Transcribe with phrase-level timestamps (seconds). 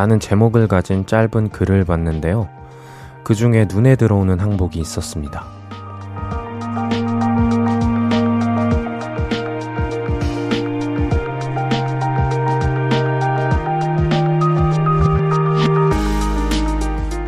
[0.00, 2.48] 라는 제목을 가진 짧은 글을 봤는데요.
[3.22, 5.44] 그 중에 눈에 들어오는 항복이 있었습니다.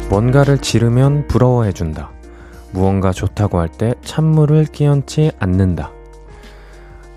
[0.09, 2.11] 뭔가를 지르면 부러워해준다.
[2.71, 5.91] 무언가 좋다고 할 때 찬물을 끼얹지 않는다.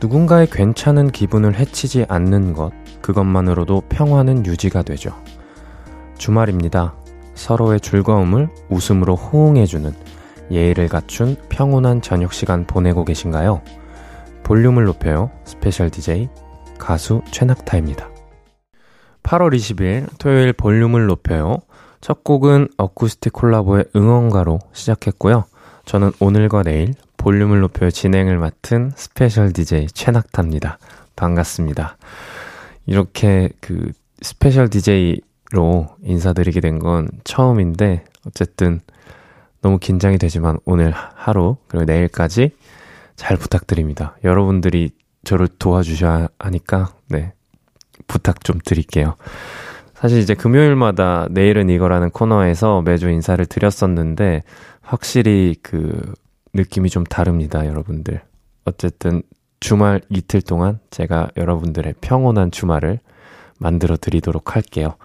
[0.02, 5.16] 누군가의 괜찮은 기분을 해치지 않는 것, 그것만으로도 평화는 유지가 되죠.
[6.26, 6.96] 주말입니다.
[7.36, 9.94] 서로의 즐거움을 웃음으로 호응해주는
[10.50, 13.62] 예의를 갖춘 평온한 저녁 시간 보내고 계신가요?
[14.42, 15.30] 볼륨을 높여요.
[15.44, 16.30] special DJ
[16.80, 18.10] 가수 최낙타입니다.
[19.22, 21.60] 8월 20일 토요일 볼륨을 높여요.
[22.02, 25.46] 첫 곡은 Acoustic Collabo의 응원가로 시작했고요.
[25.86, 30.80] 저는 오늘과 내일 볼륨을 높여 진행을 맡은 special DJ 최낙타입니다.
[31.16, 31.98] 반갑습니다.
[32.88, 33.92] 이렇게 그
[34.24, 35.22] special DJ
[35.56, 38.82] 로 인사드리게 된 건 처음인데 어쨌든
[39.62, 42.52] 너무 긴장이 되지만 오늘 하루 그리고 내일까지
[43.16, 44.18] 잘 부탁드립니다.
[44.24, 44.92] 여러분들이
[45.24, 47.34] 저를 도와주셔야 하니까 네
[48.08, 49.16] 부탁 좀 드릴게요.
[49.96, 54.44] 사실 이제 금요일마다 내일은 이거라는 코너에서 매주 인사를 드렸었는데
[54.82, 56.14] 확실히 그
[56.54, 58.22] 느낌이 좀 다릅니다, 여러분들.
[58.66, 59.24] 어쨌든
[59.60, 63.00] 주말 이틀 동안 제가 여러분들의 평온한 주말을
[63.60, 64.96] 만들어 드리도록 할게요.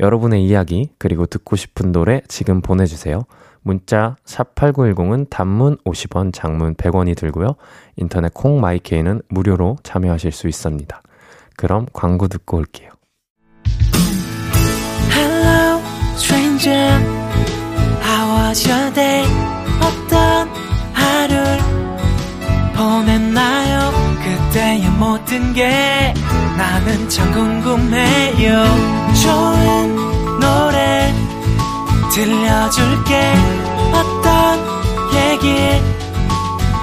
[0.00, 3.24] 여러분의 이야기, 그리고 듣고 싶은 노래 지금 보내주세요.
[3.62, 7.56] 문자 샵8910은 단문 50원, 장문 100원이 들고요.
[7.96, 11.02] 인터넷 콩 마이케이는 무료로 참여하실 수 있습니다.
[11.56, 12.90] 그럼 광고 듣고 올게요.
[15.12, 15.80] Hello,
[24.98, 26.12] 모든 게
[26.56, 28.64] 나는 참 궁금해요.
[29.22, 31.14] 좋은 노래
[32.12, 33.32] 들려줄게.
[33.92, 34.58] 어떤
[35.14, 35.80] 얘기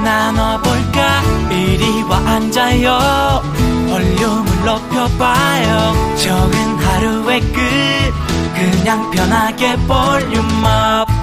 [0.02, 1.22] 나눠볼까?
[1.52, 3.42] 이리 와 앉아요.
[3.90, 6.16] 볼륨을 높여봐요.
[6.18, 8.14] 적은 하루의 끝.
[8.56, 11.15] 그냥 편하게 볼륨업.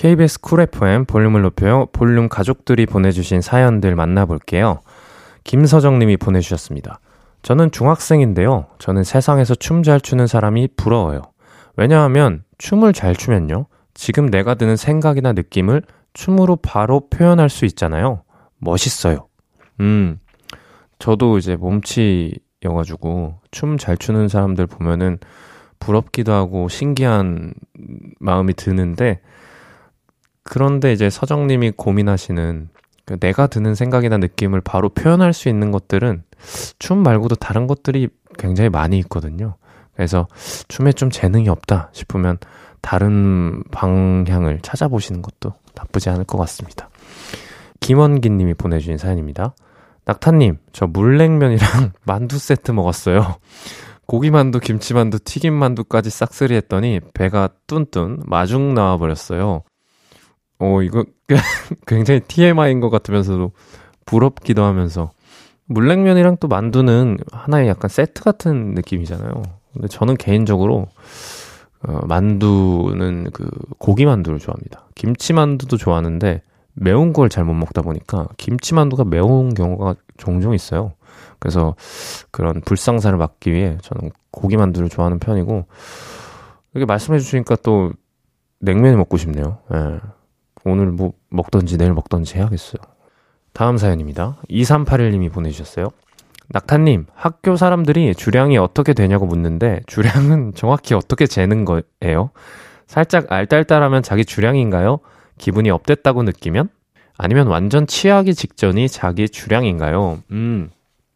[0.00, 1.84] KBS Cool FM 볼륨을 높여요.
[1.92, 4.80] 볼륨 가족들이 보내주신 사연들 만나볼게요.
[5.44, 7.00] 김서정 님이 보내주셨습니다.
[7.42, 8.68] 저는 중학생인데요.
[8.78, 11.20] 저는 세상에서 춤 잘 추는 사람이 부러워요.
[11.76, 13.66] 왜냐하면 춤을 잘 추면요.
[13.92, 15.82] 지금 내가 드는 생각이나 느낌을
[16.14, 18.22] 춤으로 바로 표현할 수 있잖아요.
[18.56, 19.26] 멋있어요.
[19.80, 20.18] 음,
[20.98, 25.18] 저도 이제 몸치여가지고 춤 잘 추는 사람들 보면은
[25.78, 27.52] 부럽기도 하고 신기한
[28.18, 29.20] 마음이 드는데
[30.50, 32.70] 그런데 이제 서정님이 고민하시는
[33.04, 36.24] 그 내가 드는 생각이나 느낌을 바로 표현할 수 있는 것들은
[36.80, 39.54] 춤 말고도 다른 것들이 굉장히 많이 있거든요.
[39.94, 40.26] 그래서
[40.66, 42.38] 춤에 좀 재능이 없다 싶으면
[42.80, 46.90] 다른 방향을 찾아보시는 것도 나쁘지 않을 것 같습니다.
[47.78, 49.54] 김원기 님이 보내주신 사연입니다.
[50.04, 53.36] 낙타님, 저 물냉면이랑 만두 세트 먹었어요.
[54.06, 59.62] 고기만두, 김치만두, 튀김만두까지 싹쓸이 했더니 배가 뚠뚠 마중 나와버렸어요.
[60.60, 61.04] 어, 이거
[61.86, 63.52] 굉장히 TMI인 것 같으면서도
[64.06, 65.10] 부럽기도 하면서
[65.66, 69.42] 물냉면이랑 또 만두는 하나의 약간 세트 같은 느낌이잖아요.
[69.72, 70.86] 근데 저는 개인적으로
[71.82, 73.48] 어, 만두는 그
[73.78, 74.86] 고기 만두를 좋아합니다.
[74.94, 76.42] 김치 만두도 좋아하는데
[76.74, 80.92] 매운 걸 잘 못 먹다 보니까 김치 만두가 매운 경우가 종종 있어요.
[81.38, 81.74] 그래서
[82.30, 85.66] 그런 불상사를 막기 위해 저는 고기 만두를 좋아하는 편이고
[86.74, 87.92] 이렇게 말씀해 주시니까 또
[88.60, 89.58] 냉면이 먹고 싶네요.
[89.74, 90.00] 예.
[90.64, 92.80] 오늘 뭐 먹던지 내일 먹던지 해야겠어요.
[93.52, 94.38] 다음 사연입니다.
[94.50, 95.88] 2381님이 보내주셨어요.
[96.52, 102.30] 낙타님, 학교 사람들이 주량이 어떻게 되냐고 묻는데, 주량은 정확히 어떻게 재는 거예요?
[102.86, 104.98] 살짝 알딸딸하면 자기 주량인가요?
[105.38, 106.68] 기분이 업됐다고 느끼면?
[107.16, 110.22] 아니면 완전 취하기 직전이 자기 주량인가요?
[110.32, 110.70] 음,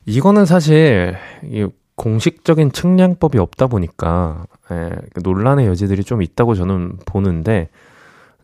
[0.07, 1.67] 이거는 사실, 이
[1.97, 4.91] 공식적인 측량법이 없다 보니까, 예,
[5.23, 7.71] 논란의 여지들이 좀 있다고 저는 보는데,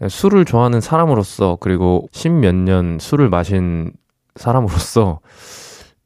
[0.08, 3.92] 술을 좋아하는 사람으로서, 그리고 십몇 년 술을 마신
[4.36, 5.20] 사람으로서,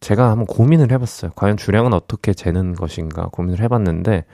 [0.01, 1.33] 제가 한번 고민을 해봤어요.
[1.37, 4.25] 과연 주량은 어떻게 재는 것인가 고민을 해봤는데,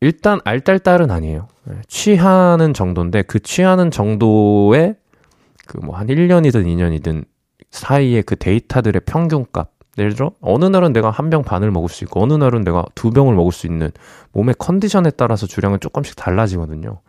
[0.00, 1.48] 일단 알딸딸은 아니에요.
[1.70, 4.96] 예, 취하는 정도인데, 그 취하는 정도의
[5.66, 7.24] 그 뭐 한 1년이든 2년이든
[7.70, 9.70] 사이에 그 데이터들의 평균값.
[9.98, 13.10] 예를 들어, 어느 날은 내가 한 병 반을 먹을 수 있고, 어느 날은 내가 두
[13.10, 13.90] 병을 먹을 수 있는
[14.32, 17.00] 몸의 컨디션에 따라서 주량은 조금씩 달라지거든요.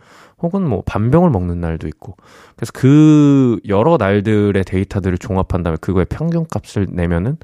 [0.42, 2.16] 혹은 뭐 반병을 먹는 날도 있고.
[2.56, 7.38] 그래서 그 여러 날들의 데이터들을 종합한 다음에 그거의 평균값을 내면은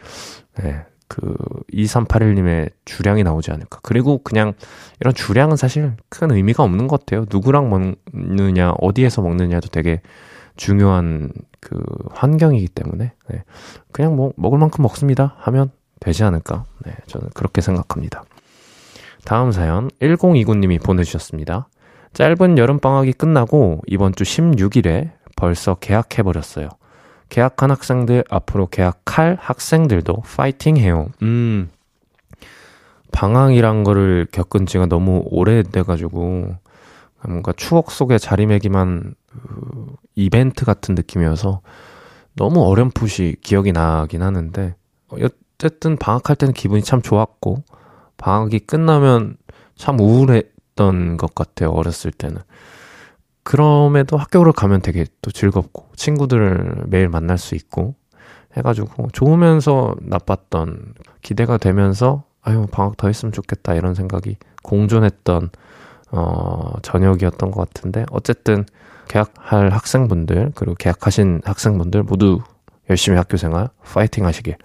[0.57, 1.35] 네, 그
[1.73, 3.79] 2381님의 주량이 나오지 않을까.
[3.83, 4.53] 그리고 그냥
[4.99, 7.25] 이런 주량은 사실 큰 의미가 없는 것 같아요.
[7.31, 10.01] 누구랑 먹느냐, 어디에서 먹느냐도 되게
[10.55, 11.31] 중요한
[11.67, 13.43] 그 환경이기 때문에 네.
[13.91, 15.69] 그냥 뭐 먹을 만큼 먹습니다 하면
[15.99, 16.63] 되지 않을까.
[16.85, 18.23] 네, 저는 그렇게 생각합니다.
[19.25, 21.67] 다음 사연 1029님이 보내주셨습니다.
[22.13, 26.69] 짧은 여름방학이 끝나고 이번 주 16일에 벌써 개학해버렸어요.
[27.27, 31.09] 개학한 학생들, 앞으로 개학할 학생들도 파이팅 해요.
[31.21, 31.69] 음,
[33.11, 36.55] 방학이란 거를 겪은 지가 너무 오래돼가지고,
[37.27, 41.61] 뭔가 추억 속에 자리매김한 그 이벤트 같은 느낌이어서
[42.35, 44.75] 너무 어렴풋이 기억이 나긴 하는데,
[45.09, 47.63] 어쨌든 방학할 때는 기분이 참 좋았고,
[48.17, 49.37] 방학이 끝나면
[49.75, 52.41] 참 우울했던 것 같아요, 어렸을 때는.
[53.47, 57.95] 그럼에도 학교를 가면 되게 또 즐겁고 친구들을 매일 만날 수 있고
[58.57, 65.51] 해가지고 좋으면서 나빴던 기대가 되면서 아유 방학 더 했으면 좋겠다 이런 생각이 공존했던
[66.11, 68.65] 어 저녁이었던 것 같은데 어쨌든
[69.07, 72.39] 계약할 학생분들 그리고 계약하신 학생분들 모두
[72.89, 74.55] 열심히 학교 생활 파이팅 하시길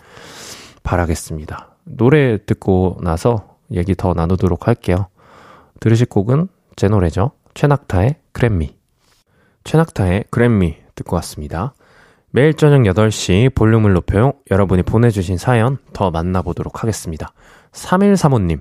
[0.82, 1.76] 바라겠습니다.
[1.84, 5.08] 노래 듣고 나서 얘기 더 나누도록 할게요.
[5.80, 7.32] 들으실 곡은 제 노래죠.
[7.54, 8.76] 최낙타의 그램미.
[9.64, 11.74] 최낙타의 그램미 듣고 왔습니다.
[12.30, 14.32] 매일 저녁 8시 볼륨을 높여요.
[14.50, 17.32] 여러분이 보내주신 사연 더 만나보도록 하겠습니다.
[17.72, 18.60] 3135님,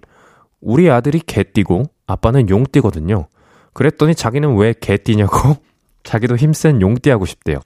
[0.60, 3.28] 우리 아들이 개띠고 아빠는 용띠거든요.
[3.74, 5.58] 그랬더니 자기는 왜 개띠냐고?
[6.04, 7.60] 자기도 힘센 용띠 하고 싶대요.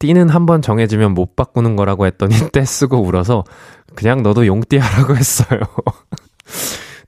[0.00, 3.44] 띠는 한 번 정해지면 못 바꾸는 거라고 했더니 떼쓰고 울어서
[3.94, 5.60] 그냥 너도 용띠 하라고 했어요.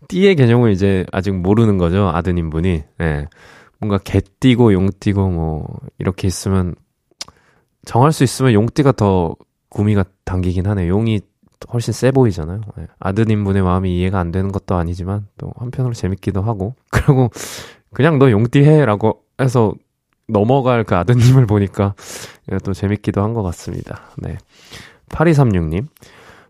[0.09, 2.09] 띠의 개념을 이제 아직 모르는 거죠.
[2.15, 2.85] 아드님 분이.
[2.99, 3.27] 네.
[3.81, 5.67] 뭔가 개띠고 용띠고 뭐
[5.99, 6.75] 이렇게 있으면
[7.85, 9.35] 정할 수 있으면 용띠가 더
[9.69, 10.89] 구미가 당기긴 하네.
[10.89, 11.21] 용이
[11.73, 12.61] 훨씬 세 보이잖아요.
[12.77, 12.87] 네.
[13.01, 17.31] 아드님 분의 마음이 이해가 안 되는 것도 아니지만 또 한편으로 재밌기도 하고 그리고
[17.93, 19.75] 그냥 너 용띠 해라고 해서
[20.29, 21.95] 넘어갈 그 아드님을 보니까
[22.65, 24.01] 또 재밌기도 한 것 같습니다.
[24.19, 24.37] 네.
[25.11, 25.87] 8236님.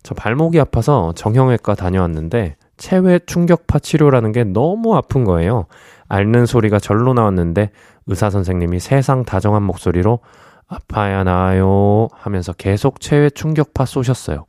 [0.03, 5.67] 저 발목이 아파서 정형외과 다녀왔는데 체외 충격파 치료라는 게 너무 아픈 거예요.
[6.09, 7.71] 앓는 소리가 절로 나왔는데
[8.07, 10.21] 의사 선생님이 세상 다정한 목소리로
[10.69, 14.45] 아파야 나아요 하면서 계속 체외 충격파 쏘셨어요.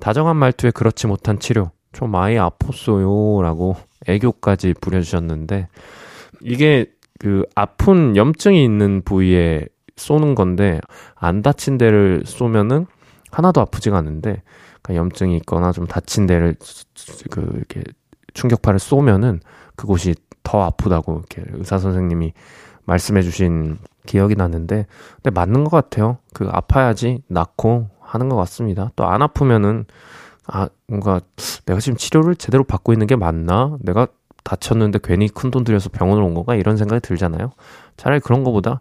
[0.00, 1.70] 다정한 말투에 그렇지 못한 치료.
[1.92, 3.42] 좀 많이 아팠어요.
[3.42, 3.76] 라고
[4.06, 5.68] 애교까지 부려주셨는데,
[6.42, 6.86] 이게
[7.18, 9.66] 그 아픈 염증이 있는 부위에
[9.96, 10.80] 쏘는 건데,
[11.14, 12.86] 안 다친 데를 쏘면은
[13.30, 14.42] 하나도 아프지가 않은데,
[14.82, 16.54] 그러니까 염증이 있거나 좀 다친 데를
[17.30, 17.82] 그 이렇게
[18.34, 19.40] 충격파를 쏘면은
[19.74, 22.32] 그곳이 더 아프다고 이렇게 의사 선생님이
[22.84, 26.18] 말씀해 주신 기억이 나는데 근데 맞는 것 같아요.
[26.32, 28.90] 그 아파야지 낫고 하는 것 같습니다.
[28.96, 29.84] 또 안 아프면은
[30.46, 31.20] 아 뭔가
[31.66, 33.76] 내가 지금 치료를 제대로 받고 있는 게 맞나?
[33.80, 34.06] 내가
[34.44, 36.54] 다쳤는데 괜히 큰 돈 들여서 병원을 온 건가?
[36.54, 37.50] 이런 생각이 들잖아요.
[37.96, 38.80] 차라리 그런 거보다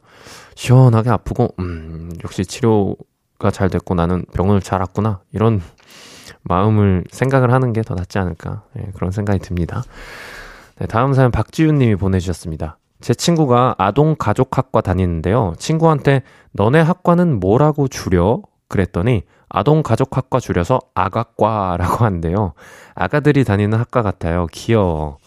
[0.55, 5.62] 시원하게 아프고 음 역시 치료가 잘 됐고 나는 병원을 잘 왔구나 이런
[6.44, 9.84] 마음을 생각을 하는 게 더 낫지 않을까 네, 그런 생각이 듭니다.
[10.79, 12.77] 네, 다음 사연 박지윤 님이 보내주셨습니다.
[13.01, 15.53] 제 친구가 아동 가족학과 다니는데요.
[15.58, 16.22] 친구한테
[16.53, 18.41] 너네 학과는 뭐라고 줄여?
[18.67, 22.53] 그랬더니 아동 가족학과 줄여서 아가과라고 한대요.
[22.93, 24.48] 아가들이 다니는 학과 같아요.
[24.51, 25.17] 귀여워.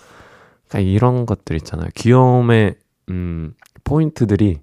[0.69, 1.89] 그러니까 이런 것들 있잖아요.
[1.95, 2.77] 귀여움의
[3.11, 3.55] 음,
[3.85, 4.61] 포인트들이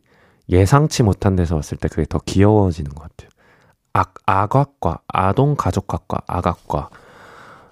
[0.50, 3.30] 예상치 못한 데서 왔을 때 그게 더 귀여워지는 것 같아요.
[3.94, 6.90] 아, 아각과, 아동가족학과, 아각과.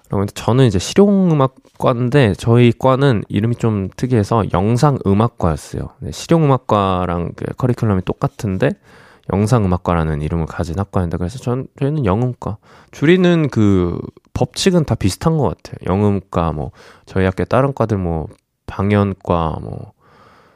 [0.06, 5.90] 그러면 저는 이제 실용음악과인데 저희 과는 이름이 좀 특이해서 영상음악과였어요.
[6.00, 8.70] 네, 실용음악과랑 그 커리큘럼이 똑같은데
[9.32, 12.58] 영상음악과라는 이름을 가진 학과인데 그래서 전 저희는 영음과
[12.90, 13.98] 줄이는 그
[14.34, 15.76] 법칙은 다 비슷한 것 같아요.
[15.86, 16.72] 영음과 뭐
[17.06, 18.26] 저희 학교 다른 과들 뭐
[18.66, 19.92] 방연과 뭐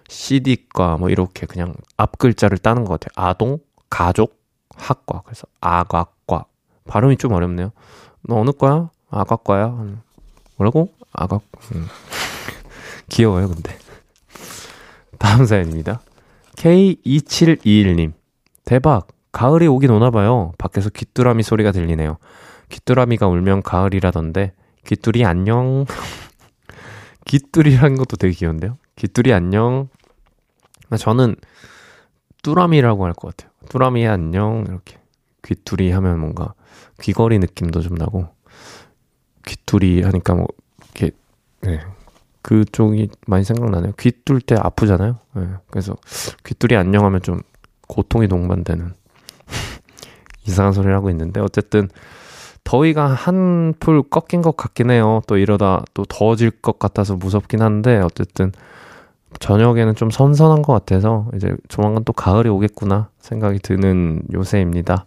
[0.09, 3.29] CD과 뭐 이렇게 그냥 앞 글자를 따는 것 같아요.
[3.29, 3.59] 아동,
[3.89, 4.41] 가족,
[4.75, 5.23] 학과.
[5.25, 6.45] 그래서 아각과.
[6.87, 7.73] 발음이 좀 어렵네요.
[8.23, 8.91] 너 어느 과야?
[9.11, 9.67] 아각과야?
[9.67, 10.03] 음.
[10.57, 10.91] 뭐라고?
[11.13, 11.43] 아각.
[11.75, 11.87] 음.
[13.11, 13.77] 귀여워요, 근데.
[15.19, 16.01] 다음 사연입니다.
[16.57, 18.13] K2721님.
[18.69, 19.09] 대박.
[19.33, 20.53] 가을이 오긴 오나 봐요.
[20.59, 22.19] 밖에서 귀뚜라미 소리가 들리네요.
[22.69, 24.53] 귀뚜라미가 울면 가을이라던데,
[24.85, 25.87] 귀뚜리 안녕.
[27.25, 28.77] 귀뚜리라는 것도 되게 귀여운데요?
[28.97, 29.89] 귀뚜리 안녕.
[30.99, 31.37] 저는
[32.43, 33.51] 뚜라미라고 할 것 같아요.
[33.71, 34.99] 뚜라미 안녕 이렇게
[35.43, 36.53] 귀뚜리 하면 뭔가
[37.01, 38.29] 귀걸이 느낌도 좀 나고
[39.47, 40.47] 귀뚜리 하니까 뭐
[40.95, 41.17] 이렇게
[41.63, 41.81] 네.
[42.43, 43.93] 그쪽이 많이 생각나네요.
[43.99, 45.19] 귀 뚫 때 아프잖아요.
[45.37, 45.49] 네.
[45.71, 45.97] 그래서
[46.45, 47.41] 귀뚜리 안녕하면 좀
[47.89, 48.93] 고통이 동반되는
[50.47, 51.89] 이상한 소리를 하고 있는데 어쨌든
[52.65, 55.23] 더위가 한 풀 꺾인 것 같긴 해요.
[55.27, 58.53] 또 이러다 또 더워질 것 같아서 무섭긴 한데 어쨌든
[59.41, 65.07] 저녁에는 좀 선선한 것 같아서 이제 조만간 또 가을이 오겠구나 생각이 드는 요새입니다.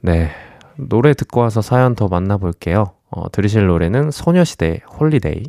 [0.00, 0.30] 네.
[0.76, 2.92] 노래 듣고 와서 사연 더 만나볼게요.
[3.10, 5.42] 어, 들으실 노래는 소녀시대의 Holiday.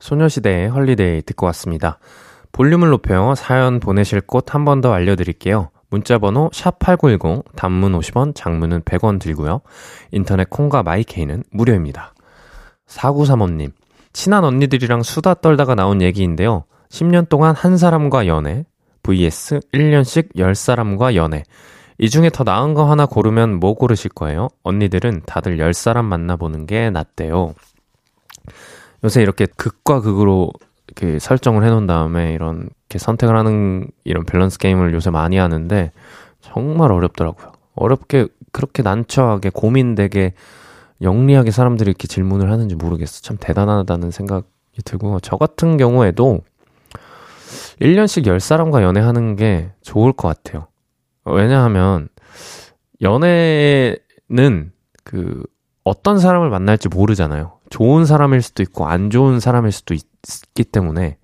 [0.00, 1.98] 소녀시대의 Holiday 듣고 왔습니다.
[2.52, 5.70] 볼륨을 높여 사연 보내실 곳 한 번 더 알려드릴게요.
[5.94, 9.60] 문자번호 샵8910, 단문 50원, 장문은 100원 들고요.
[10.10, 12.14] 인터넷 콩과 My K는 무료입니다.
[12.88, 13.72] 4935님,
[14.12, 16.64] 친한 언니들이랑 수다 떨다가 나온 얘기인데요.
[16.90, 18.64] 10년 동안 한 사람과 연애,
[19.04, 21.44] vs 1년씩 10사람과 연애.
[21.98, 24.48] 이 중에 더 나은 거 하나 고르면 뭐 고르실 거예요?
[24.64, 27.54] 언니들은 다들 10사람 만나보는 게 낫대요.
[29.04, 30.50] 요새 이렇게 극과 극으로
[30.88, 35.90] 이렇게 설정을 해놓은 다음에 이런 이렇게 선택을 하는 이런 밸런스 게임을 요새 많이 하는데
[36.40, 37.52] 정말 어렵더라고요.
[37.74, 40.34] 어렵게 그렇게 난처하게 고민되게
[41.02, 43.20] 영리하게 사람들이 이렇게 질문을 하는지 모르겠어.
[43.22, 44.46] 참 대단하다는 생각이
[44.84, 46.40] 들고 저 같은 경우에도
[47.80, 50.68] 1년씩 10사람과 연애하는 게 좋을 것 같아요.
[51.24, 52.08] 왜냐하면
[53.02, 54.70] 연애는
[55.02, 55.42] 그
[55.82, 57.58] 어떤 사람을 만날지 모르잖아요.
[57.70, 60.04] 좋은 사람일 수도 있고 안 좋은 사람일 수도 있
[60.54, 61.18] 기 때문에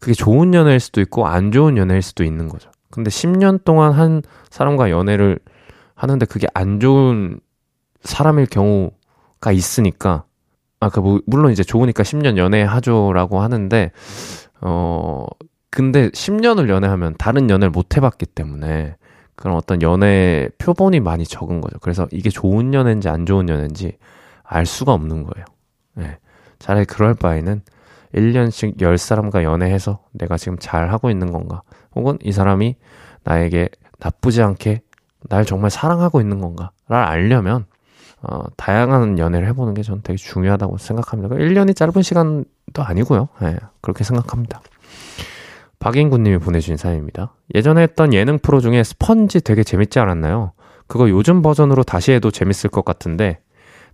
[0.00, 2.70] 그게 좋은 연애일 수도 있고 안 좋은 연애일 수도 있는 거죠.
[2.90, 5.38] 근데 10년 동안 한 사람과 연애를
[5.94, 7.38] 하는데 그게 안 좋은
[8.02, 10.24] 사람일 경우가 있으니까
[10.80, 13.92] 아까 뭐 물론 이제 좋으니까 10년 연애하죠라고 하는데
[14.62, 15.26] 어
[15.70, 18.96] 근데 10년을 연애하면 다른 연애를 못 해봤기 때문에
[19.36, 21.78] 그런 어떤 연애 표본이 많이 적은 거죠.
[21.80, 23.98] 그래서 이게 좋은 연애인지 안 좋은 연애인지
[24.42, 25.44] 알 수가 없는 거예요.
[25.94, 26.18] 네.
[26.58, 27.62] 차라리 그럴 바에는
[28.14, 31.62] 1년씩 10사람과 연애해서 내가 지금 잘 하고 있는 건가?
[31.94, 32.76] 혹은 이 사람이
[33.24, 34.82] 나에게 나쁘지 않게
[35.28, 36.70] 날 정말 사랑하고 있는 건가?
[36.88, 37.66] 를 알려면,
[38.22, 41.36] 어, 다양한 연애를 해보는 게 저는 되게 중요하다고 생각합니다.
[41.36, 43.28] 1년이 짧은 시간도 아니고요.
[43.40, 44.60] 네, 그렇게 생각합니다.
[45.78, 47.34] 박인구님이 보내주신 사연입니다.
[47.54, 50.52] 예전에 했던 예능 프로 중에 스펀지 되게 재밌지 않았나요?
[50.86, 53.40] 그거 요즘 버전으로 다시 해도 재밌을 것 같은데,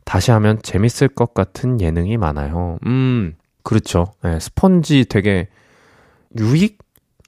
[0.04, 2.78] 다시 하면 재밌을 것 같은 예능이 많아요.
[2.86, 3.34] 음,
[3.66, 4.12] 그렇죠.
[4.22, 5.48] 네, 스펀지 되게
[6.38, 6.78] 유익?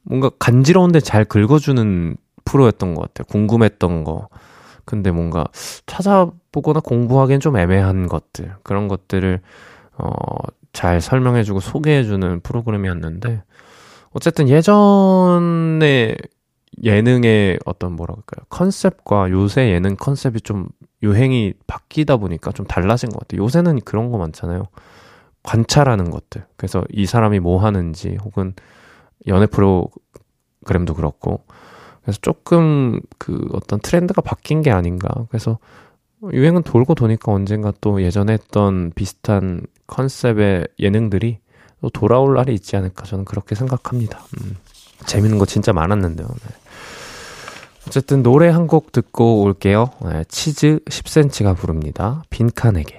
[0.04, 3.24] 뭔가 간지러운데 잘 긁어주는 프로였던 것 같아요.
[3.24, 4.28] 궁금했던 거.
[4.84, 5.46] 근데 뭔가
[5.86, 8.54] 찾아보거나 공부하기엔 좀 애매한 것들.
[8.62, 9.40] 그런 것들을,
[9.98, 10.10] 어,
[10.72, 13.42] 잘 설명해주고 소개해주는 프로그램이었는데,
[14.12, 16.16] 어쨌든 예전에
[16.84, 18.46] 예능의 어떤 뭐라 그럴까요?
[18.48, 20.68] 컨셉과 요새 예능 컨셉이 좀
[21.02, 23.42] 유행이 바뀌다 보니까 좀 달라진 것 같아요.
[23.42, 24.68] 요새는 그런 거 많잖아요.
[25.42, 26.44] 관찰하는 것들.
[26.56, 28.54] 그래서 이 사람이 뭐 하는지 혹은
[29.26, 31.44] 연애 프로그램도 그렇고
[32.02, 35.08] 그래서 조금 그 어떤 트렌드가 바뀐 게 아닌가.
[35.28, 35.58] 그래서
[36.32, 41.38] 유행은 돌고 도니까 언젠가 또 예전에 했던 비슷한 컨셉의 예능들이
[41.80, 44.24] 또 돌아올 날이 있지 않을까 저는 그렇게 생각합니다.
[44.40, 44.56] 음,
[45.06, 46.26] 재밌는 거 진짜 많았는데요.
[46.26, 46.54] 네.
[47.86, 49.90] 어쨌든 노래 한 곡 듣고 올게요.
[50.04, 52.22] 네, 치즈 10cm가 부릅니다.
[52.30, 52.98] 빈칸에게.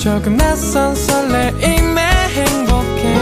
[0.00, 3.20] 조금 낯선 설레임에 행복해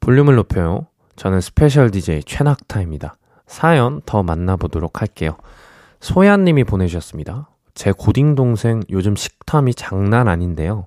[0.00, 0.86] 볼륨을 높여요.
[1.16, 3.16] 저는 special DJ 최낙타입니다.
[3.46, 5.36] 사연 더 만나보도록 할게요.
[6.00, 7.50] 소야님이 보내주셨습니다.
[7.74, 10.86] 제 고딩 동생 요즘 식탐이 장난 아닌데요.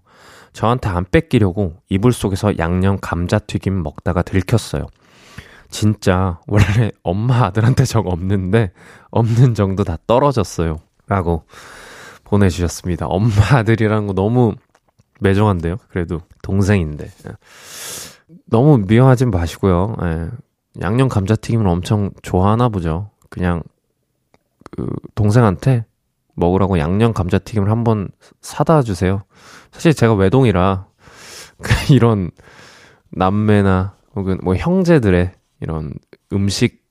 [0.53, 4.87] 저한테 안 뺏기려고 이불 속에서 양념 감자튀김 먹다가 들켰어요.
[5.69, 8.71] 진짜 원래 엄마 아들한테 적 없는데
[9.11, 10.77] 없는 정도 다 떨어졌어요.
[11.07, 11.43] 라고
[12.23, 13.07] 보내주셨습니다.
[13.07, 14.55] 엄마 아들이라는 거 너무
[15.19, 15.77] 매정한데요.
[15.89, 17.09] 그래도 동생인데.
[18.45, 19.95] 너무 미워하진 마시고요.
[20.03, 20.29] 예.
[20.81, 23.09] 양념 감자튀김을 엄청 좋아하나 보죠.
[23.29, 23.63] 그냥
[24.71, 25.85] 그 동생한테
[26.35, 28.09] 먹으라고 양념 감자튀김을 한번
[28.41, 29.23] 사다 주세요.
[29.71, 30.87] 사실 제가 외동이라
[31.91, 32.31] 이런
[33.11, 35.93] 남매나 혹은 뭐 형제들의 이런
[36.33, 36.83] 음식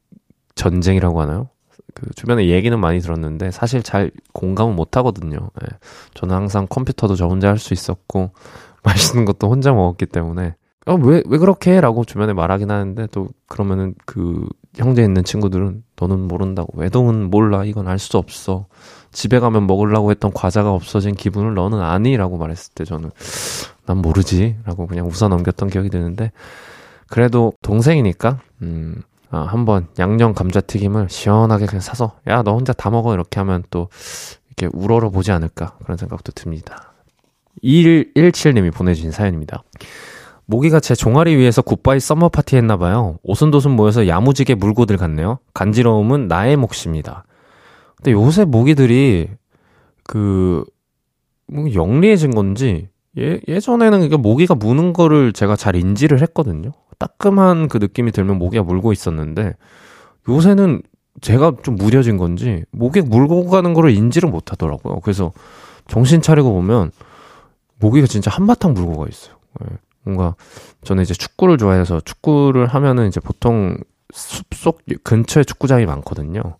[0.55, 1.49] 전쟁이라고 하나요?
[1.95, 5.51] 그 주변에 얘기는 많이 들었는데 사실 잘 공감은 못 하거든요.
[5.63, 5.67] 예.
[6.15, 8.33] 저는 항상 컴퓨터도 저 혼자 할 수 있었고
[8.85, 10.55] 맛있는 것도 혼자 먹었기 때문에
[10.89, 11.81] 어, 왜, 왜 그렇게 해?
[11.83, 16.79] 라고 주변에 말하긴 하는데 또 그러면은 그 형제 있는 친구들은 너는 모른다고.
[16.79, 17.65] 외동은 몰라.
[17.65, 18.67] 이건 알 수 없어.
[19.13, 22.17] 집에 가면 먹으려고 했던 과자가 없어진 기분을 너는 아니?
[22.17, 23.11] 라고 말했을 때 저는
[23.87, 24.57] 난 모르지.
[24.65, 26.33] 라고 그냥 웃어 넘겼던 기억이 드는데
[27.09, 33.13] 그래도 동생이니까, 음, 아, 한번 양념 감자튀김을 시원하게 그냥 사서 야, 너 혼자 다 먹어.
[33.13, 33.89] 이렇게 하면 또
[34.57, 35.77] 이렇게 우러러 보지 않을까.
[35.83, 36.93] 그런 생각도 듭니다.
[37.63, 39.63] 2117님이 보내주신 사연입니다.
[40.49, 43.19] 모기가 제 종아리 위에서 goodbye summer 파티 했나봐요.
[43.23, 45.39] 오순도순 모여서 야무지게 물고들 갔네요.
[45.53, 47.25] 간지러움은 나의 몫입니다.
[47.97, 49.29] 근데 요새 모기들이
[50.05, 50.65] 그,
[51.49, 52.89] 뭐 영리해진 건지,
[53.19, 56.73] 예, 예전에는 그 모기가 무는 거를 제가 잘 인지를 했거든요.
[56.99, 59.53] 따끔한 그 느낌이 들면 모기가 물고 있었는데,
[60.31, 60.81] 요새는
[61.21, 65.01] 제가 좀 무뎌진 건지, 모기 물고 가는 거를 인지를 못 하더라고요.
[65.01, 65.31] 그래서
[65.89, 66.91] 정신 차리고 보면,
[67.81, 69.37] 모기가 진짜 한바탕 물고 가 있어요.
[69.65, 69.77] 예.
[70.09, 70.35] 뭔가
[70.85, 73.77] 저는 이제 축구를 좋아해서 축구를 하면은 이제 보통
[74.13, 76.57] 숲속 근처에 축구장이 많거든요.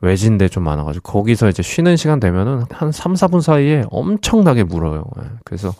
[0.00, 5.04] 외진데 좀 많아가지고 거기서 이제 쉬는 시간 되면은 한 3, 4분 사이에 엄청나게 물어요.
[5.20, 5.24] 예.
[5.44, 5.72] 그래서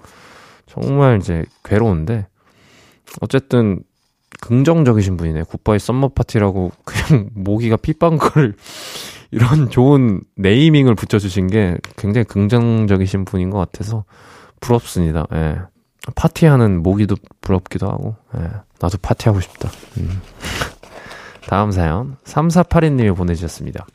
[0.67, 2.27] 정말 이제 괴로운데
[3.21, 3.81] 어쨌든
[4.41, 5.45] 긍정적이신 분이네.
[5.45, 8.57] goodbye summer 파티라고 그냥 모기가 피 빤 거를
[9.31, 14.05] 이런 좋은 네이밍을 붙여주신 게 굉장히 긍정적이신 분인 것 같아서
[14.61, 15.29] 부럽습니다.
[15.33, 15.59] 예.
[16.15, 18.49] 파티하는 모기도 부럽기도 하고, 예,
[18.81, 19.71] 나도 파티하고 싶다.
[19.99, 20.21] 음.
[21.49, 23.87] 다음 사연, 3482님이 보내주셨습니다.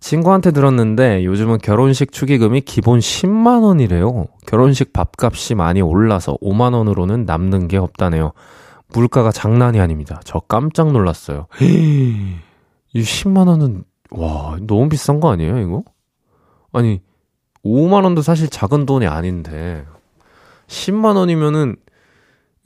[0.00, 4.28] 친구한테 들었는데 요즘은 결혼식 축의금이 기본 10만원이래요.
[4.46, 8.32] 결혼식 밥값이 많이 올라서 5만원으로는 남는 게 없다네요.
[8.92, 10.20] 물가가 장난이 아닙니다.
[10.24, 11.46] 저 깜짝 놀랐어요.
[11.60, 12.34] 이
[12.94, 15.84] 10만원은, 와, 너무 비싼 거 아니에요, 이거?
[16.72, 17.00] 아니,
[17.64, 19.84] 5만원도 사실 작은 돈이 아닌데,
[20.70, 21.76] 10만 원이면은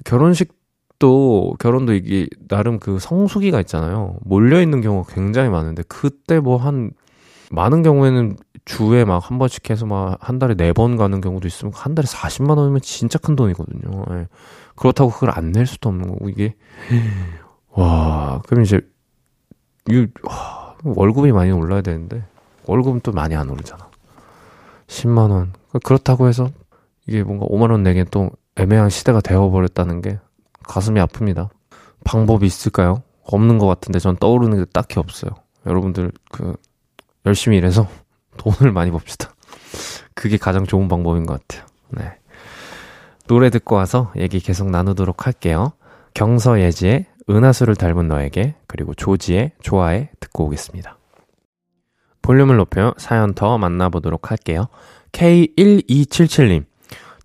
[0.05, 4.17] 결혼식도 결혼도 이게 나름 그 성수기가 있잖아요.
[4.23, 6.91] 몰려 있는 경우가 굉장히 많은데 그때 뭐 한
[7.51, 8.37] 많은 경우에는
[8.67, 12.07] 주에 막 한 번씩 해서 막 한 달에 네 번 가는 경우도 있으면 한 달에
[12.07, 14.05] 40만 원이면 진짜 큰 돈이거든요.
[14.13, 14.29] 예.
[14.77, 16.55] 그렇다고 그걸 안 낼 수도 없는 거고 이게
[17.71, 18.81] 와 그럼 이제
[19.91, 22.25] 이 와, 월급이 많이 올라야 되는데
[22.67, 23.89] 월급은 또 많이 안 오르잖아.
[24.89, 26.51] 10만 원 그렇다고 해서
[27.07, 30.19] 이게 뭔가 5만원 내기엔 또 애매한 시대가 되어버렸다는 게
[30.63, 31.49] 가슴이 아픕니다.
[32.05, 33.03] 방법이 있을까요?
[33.25, 35.31] 없는 것 같은데 전 떠오르는 게 딱히 없어요.
[35.67, 36.55] 여러분들 그
[37.27, 37.89] 열심히 일해서
[38.37, 39.35] 돈을 많이 봅시다.
[40.15, 41.67] 그게 가장 좋은 방법인 것 같아요.
[41.91, 42.19] 네.
[43.27, 45.73] 노래 듣고 와서 얘기 계속 나누도록 할게요.
[46.13, 50.99] 경서예지의 은하수를 닮은 너에게 그리고 조지의 좋아해 듣고 오겠습니다.
[52.23, 54.69] 볼륨을 높여 사연 더 만나보도록 할게요.
[55.13, 56.65] K1277님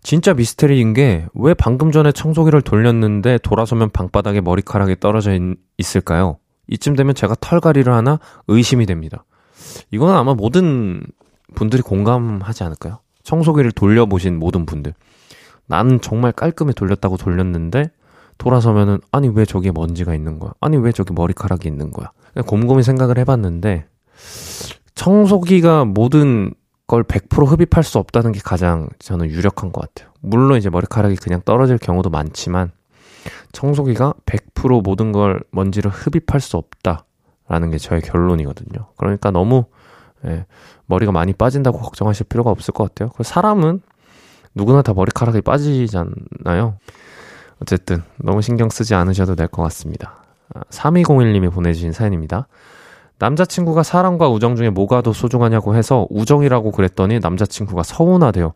[0.02, 5.42] 진짜 미스테리인 게 왜 방금 전에 청소기를 돌렸는데 돌아서면 방바닥에 머리카락이 떨어져 있,
[5.78, 6.38] 있을까요?
[6.68, 9.26] 이쯤 되면 제가 털갈이를 하나 의심이 됩니다.
[9.92, 11.02] 이건 아마 모든
[11.56, 13.00] 분들이 공감하지 않을까요?
[13.24, 14.94] 청소기를 돌려보신 모든 분들.
[15.68, 17.92] 나는 정말 깔끔히 돌렸다고 돌렸는데
[18.38, 20.52] 돌아서면은 아니 왜 저기에 먼지가 있는 거야?
[20.62, 22.12] 아니 왜 저기 머리카락이 있는 거야?
[22.46, 23.86] 곰곰이 생각을 해봤는데
[24.96, 26.54] 청소기가 모든
[26.90, 30.12] 걸 100% 흡입할 수 없다는 게 가장 저는 유력한 것 같아요.
[30.20, 32.72] 물론 이제 머리카락이 그냥 떨어질 경우도 많지만
[33.52, 38.88] 청소기가 100% 모든 걸 먼지를 흡입할 수 없다라는 게 저의 결론이거든요.
[38.98, 39.66] 그러니까 너무
[40.26, 40.46] 예,
[40.88, 43.12] 머리가 많이 빠진다고 걱정하실 필요가 없을 것 같아요.
[43.24, 43.82] 사람은
[44.56, 46.78] 누구나 다 머리카락이 빠지잖아요.
[47.62, 50.24] 어쨌든 너무 신경 쓰지 않으셔도 될 것 같습니다.
[50.72, 52.48] 3201님이 아, 보내주신 사연입니다.
[53.20, 58.54] 남자친구가 사랑과 우정 중에 뭐가 더 소중하냐고 해서 우정이라고 그랬더니 남자친구가 서운하대요.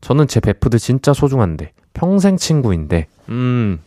[0.00, 3.78] 저는 제 베프드 진짜 소중한데 평생 친구인데 음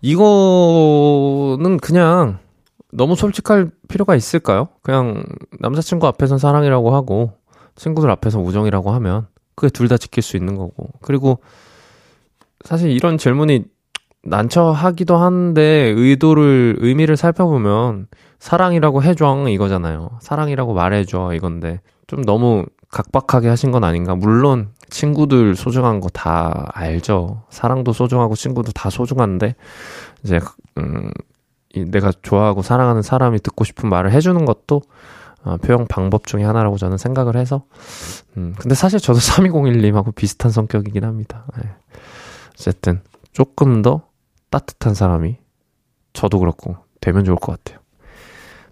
[0.00, 2.38] 이거는 그냥
[2.92, 4.68] 너무 솔직할 필요가 있을까요?
[4.82, 5.24] 그냥
[5.60, 7.32] 남자친구 앞에선 사랑이라고 하고
[7.76, 11.38] 친구들 앞에서 우정이라고 하면 그게 둘 다 지킬 수 있는 거고 그리고
[12.64, 13.64] 사실 이런 질문이
[14.24, 20.10] 난처하기도 한데 의도를 의미를 살펴보면 사랑이라고 해줘 이거잖아요.
[20.20, 24.14] 사랑이라고 말해줘 이건데 좀 너무 각박하게 하신 건 아닌가.
[24.14, 27.42] 물론 친구들 소중한 거 다 알죠.
[27.50, 29.54] 사랑도 소중하고 친구도 다 소중한데
[30.24, 30.40] 이제
[30.78, 31.10] 음,
[31.74, 34.82] 이 내가 좋아하고 사랑하는 사람이 듣고 싶은 말을 해주는 것도
[35.44, 37.64] 어, 표현 방법 중에 하나라고 저는 생각을 해서
[38.36, 41.44] 음, 근데 사실 저도 3201님하고 비슷한 성격이긴 합니다.
[41.56, 41.68] 네.
[42.54, 43.00] 어쨌든
[43.32, 44.07] 조금 더
[44.50, 45.36] 따뜻한 사람이
[46.12, 47.82] 저도 그렇고 되면 좋을 것 같아요.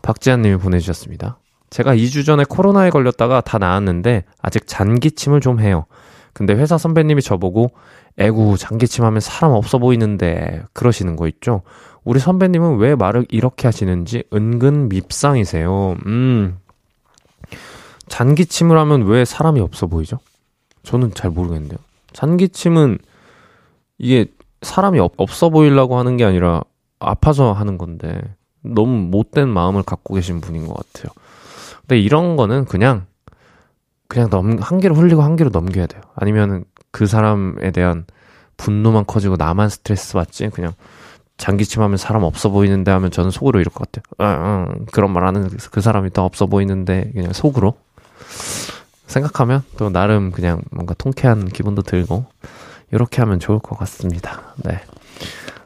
[0.02, 1.38] 박지한 님이 보내주셨습니다.
[1.70, 5.86] 제가 2주 전에 코로나에 걸렸다가 다 나았는데 아직 잔기침을 좀 해요.
[6.32, 7.70] 근데 회사 선배님이 저보고
[8.18, 11.62] 에구 잔기침 하면 사람 없어 보이는데 그러시는 거 있죠?
[12.04, 15.96] 우리 선배님은 왜 말을 이렇게 하시는지 은근 밉상이세요.
[16.06, 16.58] 음.
[18.08, 20.18] 잔기침을 하면 왜 사람이 없어 보이죠?
[20.82, 21.78] 저는 잘 모르겠는데요.
[22.12, 22.98] 잔기침은
[23.98, 24.26] 이게
[24.62, 26.62] 사람이 없, 없어 보이려고 하는 게 아니라
[26.98, 28.20] 아파서 하는 건데
[28.62, 31.12] 너무 못된 마음을 갖고 계신 분인 것 같아요.
[31.82, 33.06] 근데 이런 거는 그냥
[34.08, 36.02] 그냥 넘, 한 개로 흘리고 한 개로 넘겨야 돼요.
[36.14, 38.06] 아니면은 그 사람에 대한
[38.56, 40.72] 분노만 커지고 나만 스트레스 받지 그냥
[41.36, 44.66] 장기침하면 사람 없어 보이는데 하면 저는 속으로 이럴 것 같아요.
[44.92, 47.76] 그런 말 하는 그 사람이 더 없어 보이는데 그냥 속으로
[49.06, 52.24] 생각하면 또 나름 그냥 뭔가 통쾌한 기분도 들고
[52.92, 54.54] 이렇게 하면 좋을 것 같습니다.
[54.64, 54.80] 네.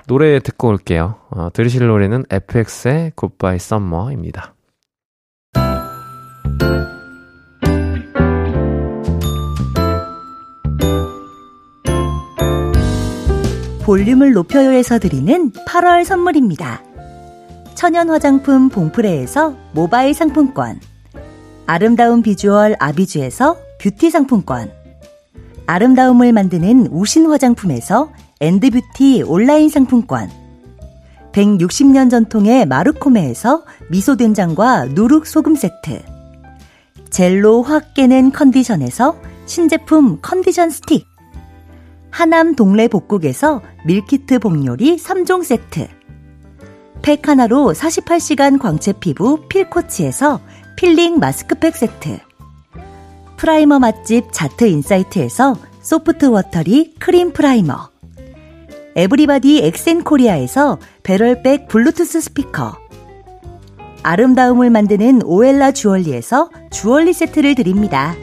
[0.06, 1.16] 노래 듣고 올게요.
[1.30, 4.54] 어, 들으실 노래는 FX의 Goodbye Summer입니다.
[13.90, 16.80] 볼륨을 높여요에서 드리는 8월 선물입니다.
[17.74, 20.78] 천연 화장품 봉프레에서 모바일 상품권
[21.66, 24.70] 아름다운 비주얼 아비주에서 뷰티 상품권
[25.70, 30.28] 아름다움을 만드는 우신 화장품에서 앤드뷰티 온라인 상품권.
[31.30, 36.02] 160년 전통의 마르코메에서 미소된장과 누룩소금 세트.
[37.11, 39.14] 젤로 확 깨는 컨디션에서
[39.46, 41.06] 신제품 컨디션 스틱.
[42.11, 45.87] 하남 동래 복국에서 meal kit 복요리 3종 세트.
[47.00, 50.40] 팩 하나로 48시간 광채 피부 필코치에서
[50.76, 52.30] 필링 마스크팩 세트
[53.40, 57.88] primer 맛집 자트 인사이트에서 soft watery 크림 primer
[58.94, 62.76] 에브리바디 엑센코리아에서 barrel bag 블루투스 스피커
[64.03, 68.14] 아름다움을 만드는 오엘라 주얼리에서 주얼리 세트를 드립니다.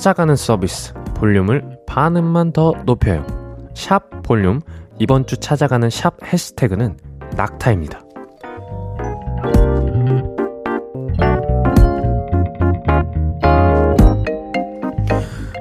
[0.00, 3.26] 찾아가는 서비스 볼륨을 반음만 더 높여요.
[3.74, 4.62] 샵 볼륨
[4.98, 6.96] 이번 주 찾아가는 샵 해시태그는
[7.36, 8.00] 낙타입니다.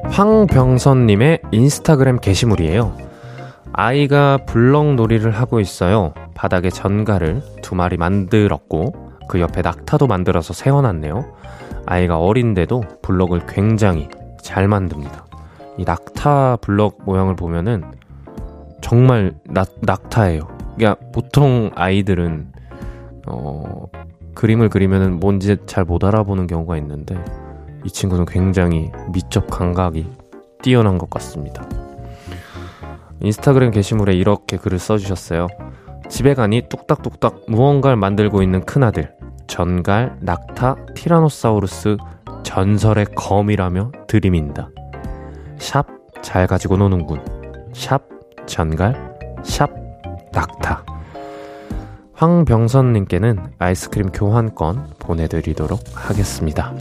[0.10, 2.96] 황병선님의 인스타그램 게시물이에요.
[3.74, 6.14] 아이가 블럭놀이를 하고 있어요.
[6.34, 8.94] 바닥에 전갈을 두 마리 만들었고
[9.28, 11.26] 그 옆에 낙타도 만들어서 세워놨네요.
[11.86, 14.08] 아이가 어린데도 블럭을 굉장히
[14.50, 15.28] 잘 만듭니다.
[15.78, 17.84] 이 낙타 블럭 모양을 보면은
[18.82, 20.48] 정말 낙, 낙타예요.
[20.76, 22.52] 그러니까 보통 아이들은
[23.28, 23.86] 어,
[24.34, 27.24] 그림을 그리면은 뭔지 잘 못 알아보는 경우가 있는데
[27.86, 30.08] 이 친구는 굉장히 미적 감각이
[30.64, 31.70] 뛰어난 것 같습니다.
[33.22, 35.46] 인스타그램 게시물에 이렇게 글을 써주셨어요.
[36.10, 39.14] 집에 가니 뚝딱뚝딱 무언가를 만들고 있는 큰아들.
[39.46, 41.98] 전갈, 낙타, 티라노사우루스,
[42.44, 44.70] 전설의 검이라며 들이민다.
[45.58, 45.86] 샵,
[46.22, 47.22] 잘 가지고 노는군.
[47.74, 48.02] 샵,
[48.46, 49.70] 전갈, 샵,
[50.32, 50.86] 낙타.
[52.14, 56.74] 황병선님께는 아이스크림 교환권 보내드리도록 하겠습니다.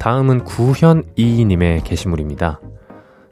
[0.00, 2.60] 다음은 구현이님의 게시물입니다.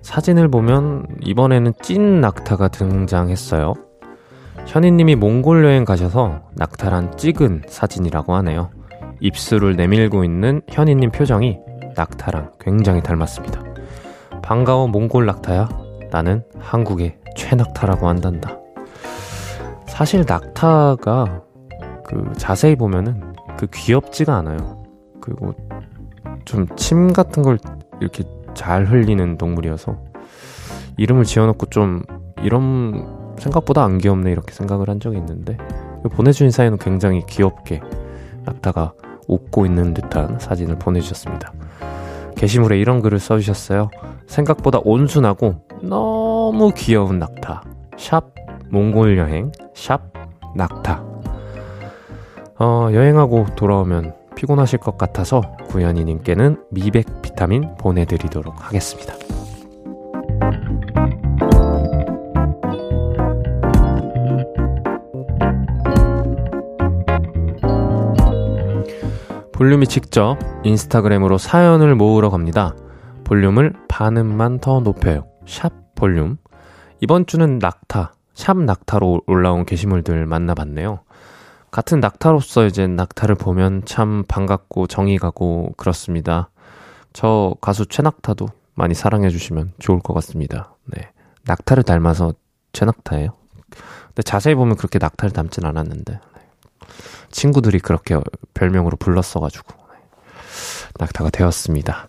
[0.02, 3.74] 사진을 보면 이번에는 찐 낙타가 등장했어요.
[4.66, 8.70] 현이님이 몽골 여행 가셔서 낙타란 찍은 사진이라고 하네요.
[9.20, 11.58] 입술을 내밀고 있는 현이님 표정이
[11.96, 13.62] 낙타랑 굉장히 닮았습니다.
[14.42, 15.68] 반가워 몽골 낙타야.
[16.10, 18.58] 나는 한국의 최낙타라고 한단다.
[19.86, 21.42] 사실 낙타가
[22.04, 24.84] 그 자세히 보면은 그 귀엽지가 않아요.
[25.20, 25.54] 그리고
[26.44, 27.58] 좀 침 같은 걸
[28.00, 28.22] 이렇게
[28.54, 29.96] 잘 흘리는 동물이어서
[30.96, 32.02] 이름을 지어놓고 좀
[32.42, 35.56] 이런 생각보다 안 귀엽네 이렇게 생각을 한 적이 있는데
[36.12, 37.80] 보내주신 사연은 굉장히 귀엽게
[38.44, 38.92] 낙타가
[39.26, 41.52] 웃고 있는 듯한 사진을 보내주셨습니다.
[42.36, 43.90] 게시물에 이런 글을 써주셨어요.
[44.26, 47.62] 생각보다 온순하고 너무 귀여운 낙타.
[47.96, 48.34] 샵
[48.70, 49.52] 몽골 여행.
[49.74, 50.12] 샵
[50.54, 51.04] 낙타.
[52.58, 59.14] 어, 여행하고 돌아오면 피곤하실 것 같아서 구현이님께는 미백 비타민 보내드리도록 하겠습니다.
[69.56, 72.76] 볼륨이 직접 인스타그램으로 사연을 모으러 갑니다.
[73.24, 75.26] 볼륨을 반음만 더 높여요.
[75.46, 76.36] 샵 볼륨.
[77.00, 81.00] 이번 주는 낙타, 샵 낙타로 올라온 게시물들 만나봤네요.
[81.70, 86.50] 같은 낙타로서 이제 낙타를 보면 참 반갑고 정이 가고 그렇습니다.
[87.14, 90.74] 저 가수 최낙타도 많이 사랑해 주시면 좋을 것 같습니다.
[90.84, 91.08] 네.
[91.46, 92.34] 낙타를 닮아서
[92.74, 93.30] 최낙타예요.
[94.08, 96.35] 근데 자세히 보면 그렇게 낙타를 닮진 않았는데 네.
[97.30, 98.18] 친구들이 그렇게
[98.54, 99.98] 별명으로 불렀어가지고 네.
[100.98, 102.08] 낙타가 되었습니다.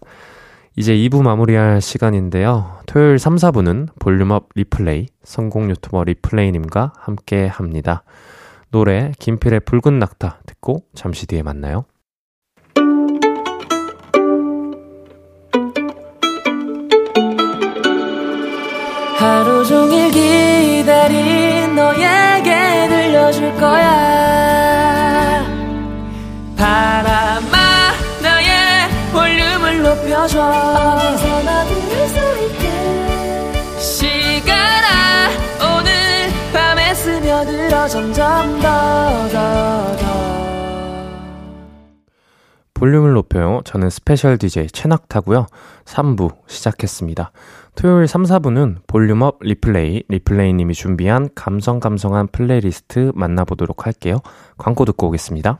[0.77, 2.79] 이제 2부 마무리할 시간인데요.
[2.85, 8.03] 토요일 3, 4부는 볼륨업 리플레이, 성공 유튜버 리플레이님과 함께 합니다.
[8.69, 11.85] 노래 김필의 붉은 낙타 듣고 잠시 뒤에 만나요.
[19.17, 24.26] 하루 종일 기다린 너에게 들려줄 거야
[30.01, 35.29] 높여줘 어디서나 들을 수 있게 시간아
[35.77, 35.91] 오늘
[36.53, 40.17] 밤에 스며들어 점점 더 더 더
[42.73, 43.62] 볼륨을 높여요.
[43.65, 45.47] 저는 special DJ 최낙타고요.
[45.86, 47.31] 3부 시작했습니다.
[47.73, 54.19] 토요일 3, 4부는 볼륨 up replay, replay님이 준비한 감성감성한 플레이리스트 만나보도록 할게요.
[54.60, 55.60] 광고 듣고 오겠습니다.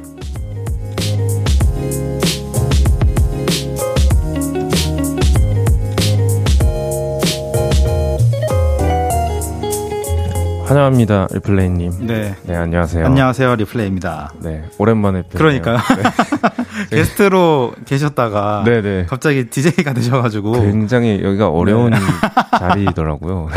[10.71, 12.07] 환영합니다, 리플레이님.
[12.07, 12.33] 네.
[12.43, 13.05] 네, 안녕하세요.
[13.05, 14.31] 안녕하세요, 리플레이입니다.
[14.41, 15.37] 네, 오랜만에 뵙네요.
[15.37, 15.77] 그러니까요.
[15.77, 16.87] 네.
[16.95, 19.07] 게스트로 계셨다가 네네.
[19.07, 21.97] 갑자기 DJ가 되셔가지고 굉장히 여기가 어려운 네.
[22.57, 23.49] 자리더라고요.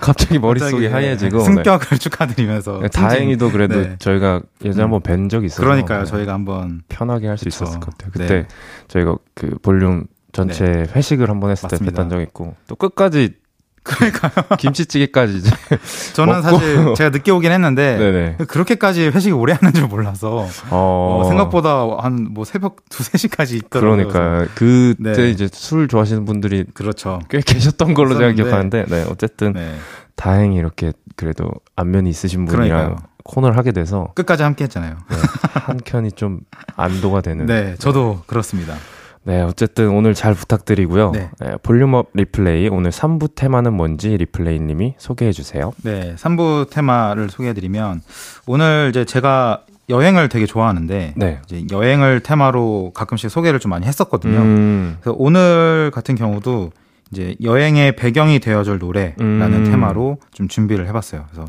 [0.00, 1.38] 갑자기 머릿속이 갑자기, 하얘지고.
[1.38, 3.96] 네, 승격을 축하드리면서 네, 다행히도 그래도 네.
[3.98, 7.48] 저희가 예전에 한번 뵌 적이 있어서 그러니까요, 네, 저희가 한번 편하게 할 수.
[7.48, 8.12] 있었을 것 같아요.
[8.12, 8.26] 네.
[8.26, 8.48] 그때
[8.86, 12.04] 저희가 그 볼륨 전체 회식을 한번 했을 때 맞습니다.
[12.04, 13.41] 뵀던 적 있고 또 끝까지
[13.84, 14.32] 그러니까요.
[14.58, 15.50] 김치찌개까지 이제
[16.14, 16.42] 저는 먹고.
[16.58, 18.36] 사실 제가 늦게 오긴 했는데 네네.
[18.46, 24.08] 그렇게까지 회식이 오래 하는 줄 몰라서 어, 어, 생각보다 한 뭐 새벽 두세 시까지 있더라고요.
[24.08, 25.30] 그러니까 그때 네.
[25.30, 27.18] 이제 술 좋아하시는 분들이 그렇죠.
[27.28, 28.42] 꽤 계셨던 걸로 제가 있었는데.
[28.42, 29.74] 기억하는데 네 어쨌든 네.
[30.14, 32.96] 다행히 이렇게 그래도 안면이 있으신 분이랑 그러니까요.
[33.24, 34.96] 코너를 하게 돼서 끝까지 함께 했잖아요.
[35.10, 35.16] 네,
[35.54, 36.40] 한켠이 좀
[36.76, 38.74] 안도가 되는 네, 저도 그렇습니다.
[39.24, 41.12] 네, 어쨌든 오늘 잘 부탁드리고요.
[41.12, 41.30] 네.
[41.40, 45.72] 네, 볼륨업 리플레이 오늘 3부 테마는 뭔지 리플레이 님이 소개해 주세요.
[45.82, 48.02] 네, 3부 테마를 소개해 드리면
[48.46, 51.40] 오늘 이제 제가 여행을 되게 좋아하는데 네.
[51.44, 54.38] 이제 여행을 테마로 가끔씩 소개를 좀 많이 했었거든요.
[54.38, 56.72] 음, 그래서 오늘 같은 경우도
[57.12, 59.64] 이제 여행의 배경이 되어줄 노래라는 음.
[59.64, 61.26] 테마로 좀 준비를 해봤어요.
[61.30, 61.48] 그래서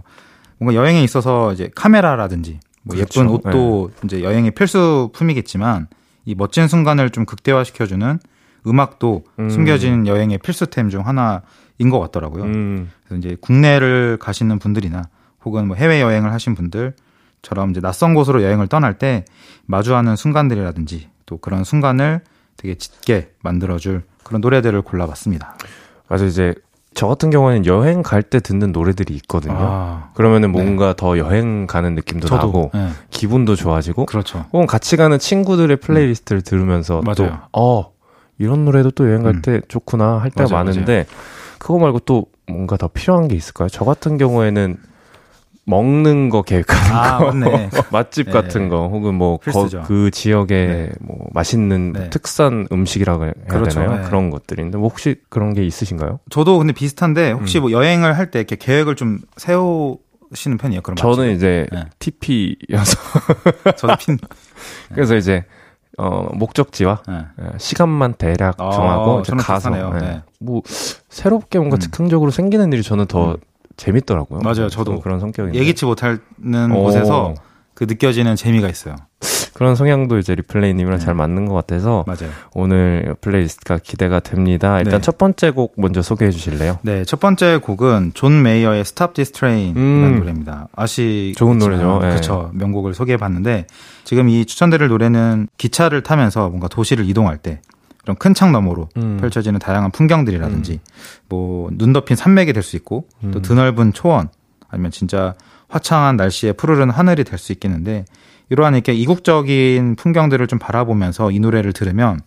[0.59, 3.21] 뭔가 여행에 있어서 이제 카메라라든지 뭐 그렇죠.
[3.21, 5.87] 예쁜 옷도 이제 여행의 필수품이겠지만
[6.25, 8.19] 이 멋진 순간을 좀 극대화시켜주는
[8.67, 9.49] 음악도 음.
[9.49, 12.43] 숨겨진 여행의 필수템 중 하나인 것 같더라고요.
[12.43, 15.03] 음, 그래서 이제 국내를 가시는 분들이나
[15.43, 19.25] 혹은 뭐 해외 여행을 하신 분들처럼 이제 낯선 곳으로 여행을 떠날 때
[19.65, 22.21] 마주하는 순간들이라든지 또 그런 순간을
[22.55, 25.57] 되게 짙게 만들어줄 그런 노래들을 골라봤습니다.
[26.07, 26.53] 맞아 이제
[26.93, 29.55] 저 같은 경우에는 여행 갈 때 듣는 노래들이 있거든요.
[29.57, 30.61] 아, 그러면은 네.
[30.63, 34.45] 뭔가 더 여행 가는 느낌도 저도 나고 네, 기분도 좋아지고 그렇죠.
[34.53, 37.39] 혹은 같이 가는 친구들의 플레이리스트를 들으면서 또 맞아요.
[37.53, 37.91] 어,
[38.39, 39.41] 이런 노래도 또 여행 갈 음.
[39.41, 41.05] 때 좋구나 할 때가 맞아요, 많은데
[41.59, 43.69] 그거 말고 또 뭔가 더 필요한 게 있을까요?
[43.69, 44.77] 저 같은 경우에는
[45.65, 47.69] 먹는 거 계획하는 아, 거, 맞네.
[47.91, 48.31] 맛집 네.
[48.33, 49.39] 같은 거, 혹은 뭐.
[49.85, 50.89] 그 지역의 네.
[50.99, 52.09] 뭐 맛있는 네.
[52.09, 53.79] 특산 음식이라고 해야 그렇죠.
[53.79, 53.99] 되나요?
[54.01, 54.03] 네.
[54.07, 56.19] 그런 것들인데 뭐 혹시 그런 게 있으신가요?
[56.29, 57.61] 저도 근데 비슷한데 혹시 음.
[57.61, 60.81] 뭐 여행을 할 때 이렇게 계획을 좀 세우시는 편이에요?
[60.81, 61.85] 그럼 저는 이제 네.
[61.99, 62.97] TP여서
[63.77, 64.17] 저도 핀.
[64.93, 65.45] 그래서 이제
[65.97, 67.13] 어 목적지와 네.
[67.37, 69.71] 어, 시간만 대략 아, 정하고 이제 저는 가서.
[69.95, 69.99] 예.
[69.99, 70.21] 네.
[70.39, 71.79] 뭐 새롭게 뭔가 음.
[71.79, 73.37] 즉흥적으로 생기는 일이 저는 더 음.
[73.77, 74.41] 재밌더라고요.
[74.41, 74.99] 맞아요, 저도.
[74.99, 76.19] 그런 성격인데 예기치 못하는
[76.71, 76.83] 오.
[76.83, 77.33] 곳에서
[77.73, 78.95] 그 느껴지는 재미가 있어요.
[79.53, 81.05] 그런 성향도 이제 리플레이님이랑 네.
[81.05, 82.31] 잘 맞는 것 같아서 맞아요.
[82.53, 84.79] 오늘 플레이리스트가 기대가 됩니다.
[84.79, 85.01] 일단 네.
[85.01, 86.79] 첫 번째 곡 먼저 소개해 주실래요?
[86.81, 90.19] 네, 첫 번째 곡은 존 메이어의 Stop This Train이라는 음.
[90.19, 90.69] 노래입니다.
[90.75, 91.99] 아시 좋은 노래죠.
[92.01, 92.09] 네.
[92.09, 92.49] 그렇죠.
[92.53, 93.67] 명곡을 소개해 봤는데
[94.03, 97.61] 지금 이 추천드릴 노래는 기차를 타면서 뭔가 도시를 이동할 때
[98.03, 99.17] 이런 큰 창 너머로 음.
[99.19, 100.79] 펼쳐지는 다양한 풍경들이라든지
[101.29, 103.41] 뭐 눈 덮인 산맥이 될 수 있고 또 음.
[103.41, 104.29] 드넓은 초원
[104.69, 105.35] 아니면 진짜
[105.69, 108.05] 화창한 날씨에 푸르른 하늘이 될 수 있겠는데
[108.49, 112.19] 이러한 이렇게 이국적인 풍경들을 좀 바라보면서 이 노래를 들으면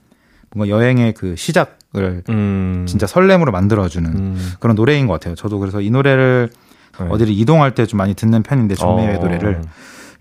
[0.54, 2.86] 뭔가 여행의 그 시작을 음.
[2.88, 4.52] 진짜 설렘으로 만들어주는 음.
[4.60, 5.34] 그런 노래인 것 같아요.
[5.34, 6.50] 저도 그래서 이 노래를
[6.98, 7.06] 네.
[7.10, 9.20] 어디를 이동할 때 좀 많이 듣는 편인데 존메이어의 어.
[9.20, 9.62] 노래를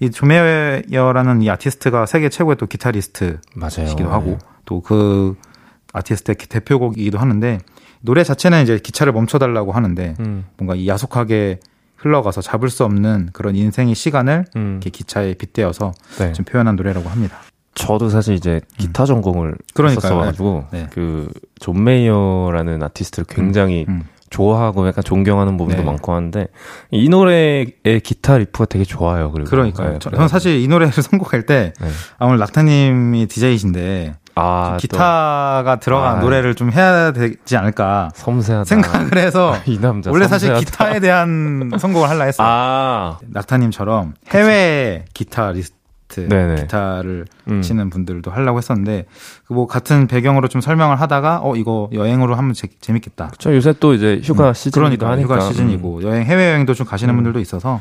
[0.02, 3.88] 이 존메이어라는 이 아티스트가 세계 최고의 또 기타리스트 맞아요.
[3.88, 5.36] 시기도 하고 또 그
[5.96, 7.60] 아티스트의 대표곡이기도 하는데
[8.02, 10.46] 노래 자체는 이제 기차를 멈춰달라고 하는데 음.
[10.58, 11.60] 뭔가 이 야속하게
[11.96, 14.72] 흘러가서 잡을 수 없는 그런 인생의 시간을 음.
[14.74, 16.34] 이렇게 기차에 빗대어서 네.
[16.34, 17.38] 좀 표현한 노래라고 합니다.
[17.74, 19.56] 저도 사실 이제 기타 전공을 음.
[19.74, 20.14] 그러니까요.
[20.14, 20.88] 했었어가지고 네.
[20.92, 24.04] 그존 메이어라는 아티스트를 굉장히 음.
[24.30, 25.86] 좋아하고 약간 존경하는 부분도 네.
[25.86, 26.48] 많고 하는데
[26.92, 29.32] 이 노래의 기타 리프가 되게 좋아요.
[29.32, 29.94] 그리고 그러니까요.
[29.94, 30.10] 네, 저-.
[30.10, 31.88] 저는 사실 이 노래를 선곡할 때 네.
[32.18, 36.20] 아무래도 락타님이 DJ이신데 아, 또 기타가 들어간 아.
[36.20, 38.66] 노래를 좀 해야 되지 않을까 섬세하다.
[38.66, 40.66] 생각을 해서 이 남자 원래 사실 섬세하다.
[40.66, 42.48] 기타에 대한 선곡을 하려 했어요.
[42.48, 45.76] 아, 낙타님처럼 해외 기타리스트
[46.30, 46.56] 네네.
[46.64, 47.62] 기타를 음.
[47.62, 49.06] 치는 분들도 하려고 했었는데
[49.48, 53.32] 그뭐 같은 배경으로 좀 설명을 하다가 어 이거 여행으로 하면 재, 재밌겠다.
[53.38, 57.14] 저 요새 또 이제 휴가 시즌이기도 그러니까 하니까 휴가 시즌이고 여행 해외 여행도 좀 가시는
[57.14, 57.18] 음.
[57.18, 57.80] 분들도 있어서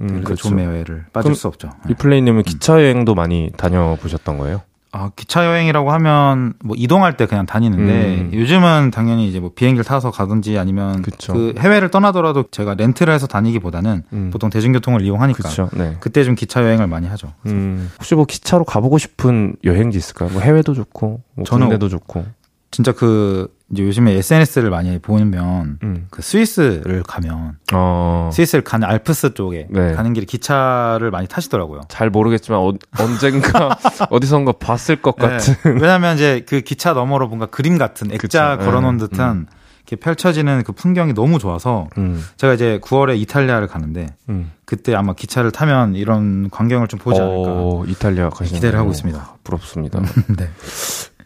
[0.00, 0.48] 음, 음, 그 그렇죠.
[0.48, 1.70] 조매회를 빠질 그럼 수 없죠.
[1.88, 4.62] 이 플레이님은 기차 여행도 많이 다녀보셨던 거예요?
[4.94, 8.30] 아, 기차 여행이라고 하면 뭐 이동할 때 그냥 다니는데 음.
[8.34, 11.32] 요즘은 당연히 이제 뭐 비행기를 타서 가든지 아니면 그쵸.
[11.32, 14.30] 그 해외를 떠나더라도 제가 렌트를 해서 다니기보다는 음.
[14.30, 15.48] 보통 대중교통을 이용하니까.
[15.72, 15.96] 네.
[16.00, 17.32] 그때 좀 기차 여행을 많이 하죠.
[17.46, 20.28] 음, 혹시 뭐 기차로 가보고 싶은 여행지 있을까요?
[20.28, 22.26] 뭐 해외도 좋고, 뭐 저는 국내도 좋고.
[22.70, 26.06] 진짜 그 이제 요즘에 SNS를 많이 보면 음.
[26.10, 29.92] 그 스위스를 가면 어, 스위스를 가는 알프스 쪽에 네.
[29.94, 31.80] 가는 길에 기차를 많이 타시더라고요.
[31.88, 33.78] 잘 모르겠지만 어, 언젠가
[34.10, 35.54] 어디선가 봤을 것 같은.
[35.54, 35.70] 네.
[35.70, 38.70] 왜냐하면 이제 그 기차 너머로 뭔가 그림 같은 액자 그쵸.
[38.70, 39.06] 걸어놓은 네.
[39.06, 39.46] 듯한
[39.86, 44.52] 이렇게 펼쳐지는 그 풍경이 너무 좋아서 음, 제가 이제 9월에 이탈리아를 가는데 음.
[44.64, 48.92] 그때 아마 기차를 타면 이런 광경을 좀 보지 않을까 어, 이탈리아 가시는 기대를 하고 거
[48.92, 49.36] 있습니다.
[49.44, 50.00] 부럽습니다.
[50.38, 50.48] 네.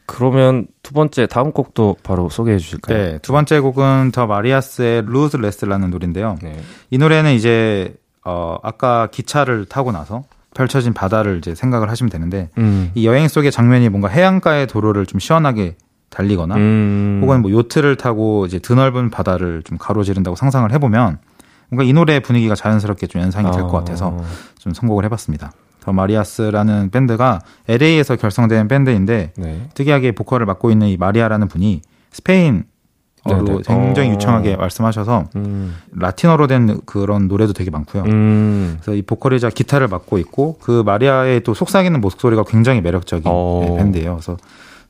[0.07, 2.97] 그러면 두 번째 다음 곡도 바로 소개해 주실까요?
[2.97, 6.37] 네, 두 번째 곡은 더 마리아스의 루즈 레스라는 노래인데요.
[6.43, 6.57] 네.
[6.91, 10.23] 이 노래는 이제 어 아까 기차를 타고 나서
[10.55, 12.91] 펼쳐진 바다를 이제 생각을 하시면 되는데 음.
[12.95, 15.77] 이 여행 속의 장면이 뭔가 해안가의 도로를 좀 시원하게
[16.09, 17.21] 달리거나 음.
[17.23, 21.19] 혹은 뭐 요트를 타고 이제 드넓은 바다를 좀 가로지른다고 상상을 해보면
[21.69, 23.79] 뭔가 이 노래의 분위기가 자연스럽게 좀 연상이 될것 어.
[23.79, 24.17] 같아서
[24.59, 25.53] 좀 선곡을 해봤습니다.
[25.87, 29.69] 더 마리아스라는 밴드가 LA에서 결성된 밴드인데 네.
[29.75, 32.65] 특이하게 보컬을 맡고 있는 이 마리아라는 분이 스페인
[33.23, 33.63] 어로 네네.
[33.65, 34.13] 굉장히 어.
[34.15, 35.77] 유창하게 말씀하셔서 음.
[35.93, 38.03] 라틴어로 된 그런 노래도 되게 많고요.
[38.03, 38.79] 음.
[38.81, 43.65] 그래서 이 보컬이자 기타를 맡고 있고 그 마리아의 또 속삭이는 목소리가 굉장히 매력적인 어.
[43.69, 44.15] 네, 밴드예요.
[44.15, 44.37] 그래서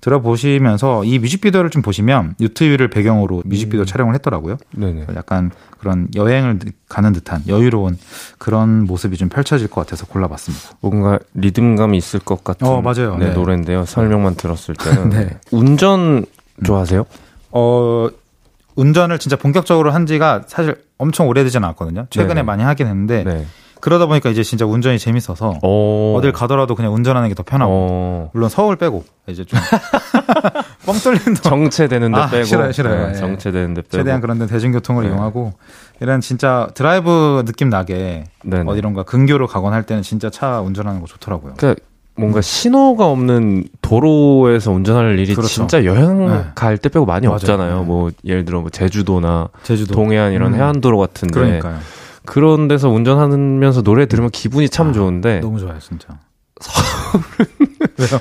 [0.01, 3.87] 들어보시면서 이 뮤직비디오를 좀 보시면 유튜브를 배경으로 뮤직비디오 음.
[3.87, 4.57] 촬영을 했더라고요.
[4.73, 5.07] 네네.
[5.17, 7.99] 약간 그런 여행을 가는 듯한 여유로운
[8.39, 10.71] 그런 모습이 좀 펼쳐질 것 같아서 골라봤습니다.
[10.81, 13.17] 뭔가 리듬감이 있을 것 같은 어, 맞아요.
[13.17, 13.33] 네, 네.
[13.33, 13.85] 노래인데요.
[13.85, 15.31] 설명만 들었을 때는 네.
[15.51, 16.25] 운전
[16.65, 17.05] 좋아하세요?
[17.53, 18.09] 어,
[18.77, 22.07] 운전을 진짜 본격적으로 한 지가 사실 엄청 오래되진 않았거든요.
[22.11, 22.43] 최근에 네네.
[22.43, 23.47] 많이 하긴 했는데 네.
[23.81, 26.15] 그러다 보니까 이제 진짜 운전이 재밌어서 어.
[26.17, 28.31] 어딜 가더라도 그냥 운전하는 게 더 편하고 어.
[28.33, 29.59] 물론 서울 빼고 이제 좀
[30.87, 33.07] 뻥 뚫리는 동 정체되는 데 아, 빼고 싫어요, 싫어요.
[33.09, 33.15] 네, 예.
[33.15, 35.11] 정체되는 데 빼고 최대한 그런 데 대중교통을 네.
[35.11, 35.53] 이용하고
[36.01, 38.71] 이런 진짜 드라이브 느낌 나게 네네.
[38.71, 41.55] 어디론가 근교로 가거나 할 때는 진짜 차 운전하는 거 좋더라고요.
[41.57, 41.83] 그러니까
[42.19, 45.49] 뭔가 신호가 없는 도로에서 운전할 일이 그렇죠.
[45.53, 46.45] 진짜 여행 네.
[46.55, 47.35] 갈때 빼고 많이 맞아요.
[47.37, 47.79] 없잖아요.
[47.81, 47.85] 네.
[47.85, 50.59] 뭐 예를 들어 뭐 제주도나 제주도 동해안 이런 음.
[50.59, 51.79] 해안도로 같은데 그러니까요.
[52.27, 56.09] 그런 데서 운전하면서 노래 들으면 기분이 참 아, 좋은데 너무 좋아요, 진짜.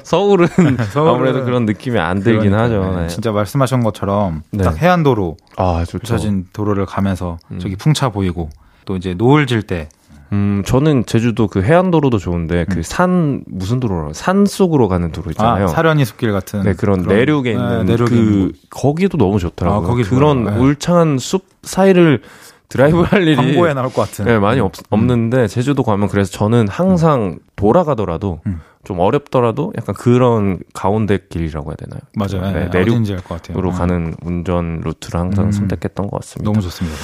[0.03, 0.47] 서울은
[0.91, 2.81] 서울은 아무래도 그런 느낌이 안 들긴 그러니까요.
[2.83, 2.95] 하죠.
[2.95, 3.07] 네, 네.
[3.07, 4.63] 진짜 말씀하신 것처럼 네.
[4.63, 5.83] 딱 해안도로 아.
[5.89, 7.59] 펼쳐진 도로를 가면서 음.
[7.59, 8.49] 저기 풍차 보이고
[8.85, 9.89] 또 이제 노을 질 때
[10.31, 15.65] 음 저는 제주도 그 해안도로도 좋은데 그산 무슨 도로라 산 속으로 가는 도로 있잖아요.
[15.65, 18.55] 아, 사려니 숲길 같은 네 그런, 내륙에 네, 있는 내륙에 그 있는 곳.
[18.71, 19.85] 거기도 너무 좋더라고요.
[19.85, 20.45] 아, 거기 그런.
[20.45, 20.57] 네.
[20.57, 22.21] 울창한 숲 사이를
[22.69, 26.67] 드라이브 할 일이 광고에 나올 것 같은 네, 많이 없, 없는데 제주도 가면 그래서 저는
[26.67, 28.61] 항상 돌아가더라도 음.
[28.83, 32.01] 좀 어렵더라도 약간 그런 가운데 길이라고 해야 되나요?
[32.15, 32.53] 맞아요.
[32.53, 33.57] 네, 네, 내륙 어딘지 알것 같아요.
[33.57, 35.51] 으로 어, 가는 운전 루트를 항상 음.
[35.51, 36.51] 선택했던 것 같습니다.
[36.51, 36.95] 너무 좋습니다.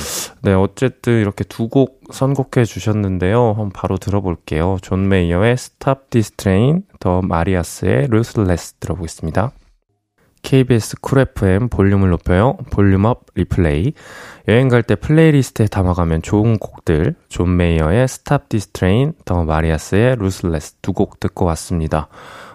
[0.43, 3.47] 네, 어쨌든 이렇게 두 곡 선곡해 주셨는데요.
[3.47, 4.77] 한번 바로 들어볼게요.
[4.81, 9.51] 존 메이어의 Stop This Train, 더 마리아스의 Ruthless 들어보겠습니다.
[10.41, 12.57] KBS 쿨 FM 볼륨을 높여요.
[12.71, 13.93] 볼륨업 리플레이.
[14.47, 17.15] 여행 갈 때 플레이리스트에 담아가면 좋은 곡들.
[17.29, 22.07] 존 메이어의 Stop This Train, 더 마리아스의 Ruthless 두곡 듣고 왔습니다.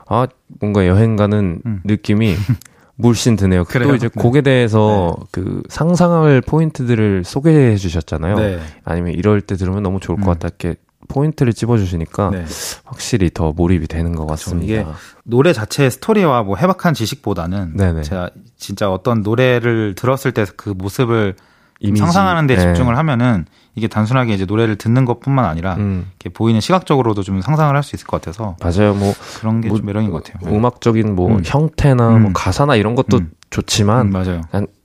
[0.09, 0.27] 아,
[0.61, 1.81] 뭔가 여행 가는 음.
[1.85, 2.35] 느낌이
[2.97, 3.65] 물씬 드네요.
[3.65, 3.89] 그래요?
[3.91, 4.21] 또 이제 네.
[4.21, 8.37] 곡에 대해서 그 상상할 포인트들을 소개해 주셨잖아요.
[8.37, 8.59] 네.
[8.85, 10.33] 아니면 이럴 때 들으면 너무 좋을 것 음.
[10.33, 12.45] 같다 이렇게 포인트를 찝어주시니까 네.
[12.85, 14.65] 확실히 더 몰입이 되는 것 같습니다.
[14.65, 14.87] 이게
[15.25, 18.03] 노래 자체의 스토리와 뭐 해박한 지식보다는 네네.
[18.03, 21.35] 제가 진짜 어떤 노래를 들었을 때 그 모습을
[21.81, 22.01] 이미지.
[22.01, 22.63] 상상하는 데 네.
[22.63, 23.45] 집중을 하면은
[23.75, 27.95] 이게 단순하게 이제 노래를 듣는 것뿐만 아니라 음, 이렇게 보이는 시각적으로도 좀 상상을 할 수
[27.97, 28.95] 있을 것 같아서 맞아요.
[28.95, 30.49] 뭐 그런 게좀 뭐, 매력인 것 같아요.
[30.51, 30.57] 네.
[30.57, 31.43] 음악적인 뭐 음.
[31.45, 32.23] 형태나 음.
[32.23, 33.31] 뭐 가사나 이런 것도 음.
[33.51, 34.41] 좋지만 음, 맞아요.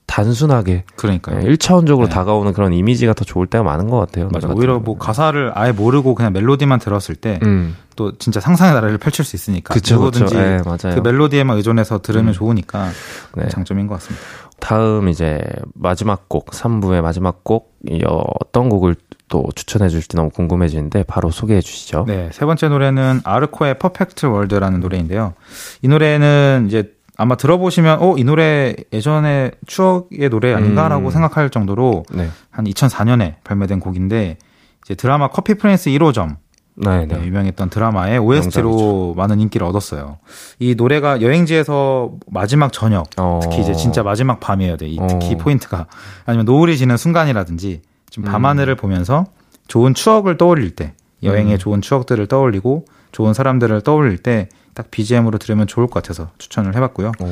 [0.06, 1.38] 단순하게 그러니까요.
[1.38, 2.08] 네, 1차원적으로 네.
[2.10, 4.28] 다가오는 그런 이미지가 더 좋을 때가 많은 것 같아요.
[4.32, 4.48] 맞아.
[4.48, 4.98] 오히려 뭐.
[4.98, 7.76] 가사를 아예 모르고 그냥 멜로디만 들었을 때또 음,
[8.18, 10.24] 진짜 상상의 나래를 펼칠 수 있으니까 그쵸, 그쵸.
[10.24, 10.94] 누구든지 네.
[10.94, 12.32] 그 멜로디에만 의존해서 들으면 음.
[12.32, 12.90] 좋으니까
[13.36, 13.48] 네.
[13.48, 14.24] 장점인 것 같습니다.
[14.60, 15.40] 다음 이제
[15.74, 18.94] 마지막 곡, 3부의 마지막 곡, 이 어, 어떤 곡을
[19.28, 22.04] 또 추천해 주실지 너무 궁금해지는데 바로 소개해 주시죠.
[22.06, 25.32] 네, 세 번째 노래는 아르코의 Perfect World라는 노래인데요.
[25.80, 31.10] 이 노래는 이제 아마 들어보시면 어, 이 노래 예전에 추억의 노래 아닌가라고 음.
[31.10, 32.28] 생각할 정도로 네.
[32.50, 34.38] 한 2004년에 발매된 곡인데
[34.84, 36.36] 이제 드라마 커피 프린스 1호점
[36.74, 37.26] 네, 네, 네.
[37.26, 39.14] 유명했던 드라마의 OST로 명작이죠.
[39.16, 40.18] 많은 인기를 얻었어요.
[40.58, 43.40] 이 노래가 여행지에서 마지막 저녁, 어.
[43.42, 44.88] 특히 이제 진짜 마지막 밤이어야 돼.
[44.88, 45.36] 이 특히 어.
[45.36, 45.86] 포인트가
[46.24, 48.30] 아니면 노을이 지는 순간이라든지 좀 음.
[48.30, 49.26] 밤하늘을 보면서
[49.68, 51.58] 좋은 추억을 떠올릴 때, 여행의 음.
[51.58, 57.12] 좋은 추억들을 떠올리고 좋은 사람들을 떠올릴 때 딱 BGM으로 들으면 좋을 것 같아서 추천을 해봤고요.
[57.20, 57.26] 오.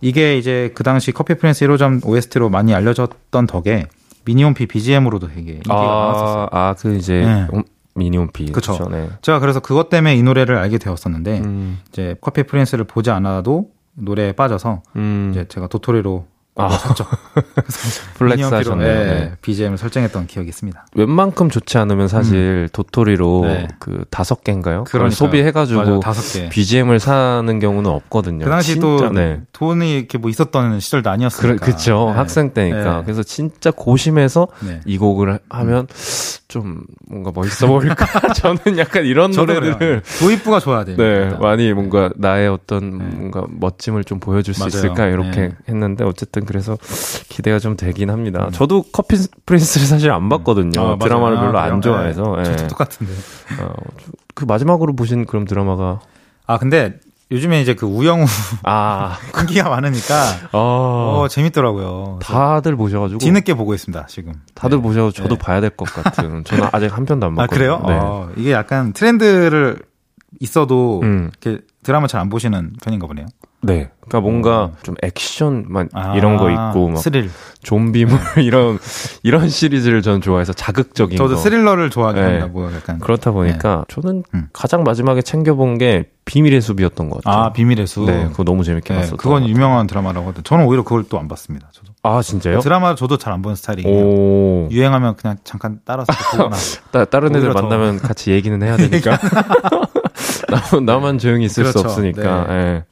[0.00, 3.88] 이게 이제 그 당시 커피 프린스 1호점 OST로 많이 알려졌던 덕에
[4.24, 6.48] 미니홈피 BGM으로도 되게 인기가 많았었어요.
[6.50, 7.46] 아, 아, 그 이제 네.
[7.52, 7.62] 음,
[7.94, 8.52] 미니홈피.
[8.52, 9.08] 그쵸, 네.
[9.22, 14.32] 제가 그래서 그것 때문에 이 노래를 알게 되었었는데 음, 이제 커피 프린스를 보지 않아도 노래에
[14.32, 16.26] 빠져서 음, 이제 제가 도토리로
[16.58, 16.68] 아.
[16.70, 17.06] 샀죠.
[18.14, 18.98] flex 미니홈피로, 하셨네요.
[18.98, 19.32] 네, 네.
[19.42, 20.86] BGM을 설정했던 기억이 있습니다.
[20.94, 23.68] 웬만큼 좋지 않으면 사실 도토리로 네.
[23.78, 24.84] 그 다섯 개인가요?
[24.84, 25.10] 그러니까요.
[25.10, 26.48] 소비해가지고 다섯 개.
[26.48, 28.44] BGM을 사는 경우는 없거든요.
[28.44, 29.40] 그 당시 또 네.
[29.52, 31.64] 돈이 이렇게 뭐 있었던 시절도 그, 아니었으니까.
[31.64, 32.06] 그쵸.
[32.10, 32.16] 네.
[32.16, 32.98] 학생 때니까.
[32.98, 33.02] 네.
[33.04, 34.80] 그래서 진짜 고심해서 네.
[34.84, 35.86] 이 곡을 하- 하면
[36.48, 38.06] 좀 뭔가 멋있어 보일까?
[38.34, 40.00] 저는 약간 이런 그래요.
[40.18, 40.96] 도입부가 좋아야 돼요.
[40.96, 41.28] 네.
[41.40, 43.04] 많이 뭔가 나의 어떤 네.
[43.04, 44.68] 뭔가 멋짐을 좀 보여줄 수 맞아요.
[44.70, 45.50] 있을까 이렇게 네.
[45.68, 46.76] 했는데 어쨌든 그래서
[47.28, 48.48] 기대가 좀 되긴 합니다.
[48.52, 50.80] 저도 커피 프린스를 사실 안 봤거든요.
[50.80, 50.96] 아.
[50.98, 51.58] 드라마를 아, 별로?
[51.58, 52.22] 안 좋아해서.
[52.36, 52.40] 네.
[52.40, 52.44] 예.
[52.56, 53.12] 저도 똑같은데.
[53.60, 53.72] 어,
[54.34, 56.00] 그 마지막으로 보신 그럼 드라마가
[56.46, 56.98] 아 근데
[57.30, 58.24] 요즘에 이제 그 우영우
[58.62, 60.14] 아, 인기가 많으니까
[60.52, 62.20] 어, 어 재밌더라고요.
[62.22, 64.32] 다들 보셔가지고 뒤늦게 보고 있습니다 지금.
[64.54, 64.82] 다들 네.
[64.82, 65.38] 보셔서 저도 네.
[65.38, 66.42] 봐야 될 것 같은.
[66.48, 67.58] 저는 아직 한 편도 안아 봤거든요.
[67.58, 67.82] 그래요?
[67.86, 67.98] 네.
[68.02, 69.78] 어, 이게 약간 트렌드를
[70.40, 71.30] 있어도 음.
[71.42, 73.26] 이렇게 드라마 잘 안 보시는 편인가 보네요.
[73.60, 73.90] 네.
[74.00, 74.72] 그러니까 뭔가 어.
[74.82, 77.28] 좀 액션만 아, 이런 거 있고 막 스릴.
[77.62, 78.78] 좀비물 이런
[79.22, 81.40] 이런 시리즈를 저는 좋아해서 자극적인 저도 거.
[81.40, 82.44] 스릴러를 좋아하긴 네.
[82.46, 84.48] 뭐 약간 그렇다 보니까 저는 음.
[84.52, 87.44] 가장 마지막에 챙겨본 게 비밀의 숲이었던 것 같아요.
[87.44, 88.04] 아 비밀의 수.
[88.06, 91.18] 네, 그거 너무 재밌게 네, 봤었던 그건 것 유명한 드라마라고 하던데 저는 오히려 그걸 또
[91.18, 91.68] 안 봤습니다.
[91.72, 91.92] 저도.
[92.04, 92.60] 아 진짜요?
[92.60, 93.88] 드라마 저도 잘 안 보는 스타일이에요.
[93.92, 96.56] 오, 유행하면 그냥 잠깐 따라서 보거나.
[96.92, 97.62] 따, 다른 애들 오히려 더.
[97.62, 99.18] 만나면 같이 얘기는 해야 되니까
[100.48, 101.88] 나만, 나만 조용히 있을 수 그렇죠.
[101.88, 102.46] 없으니까.
[102.50, 102.84] 예.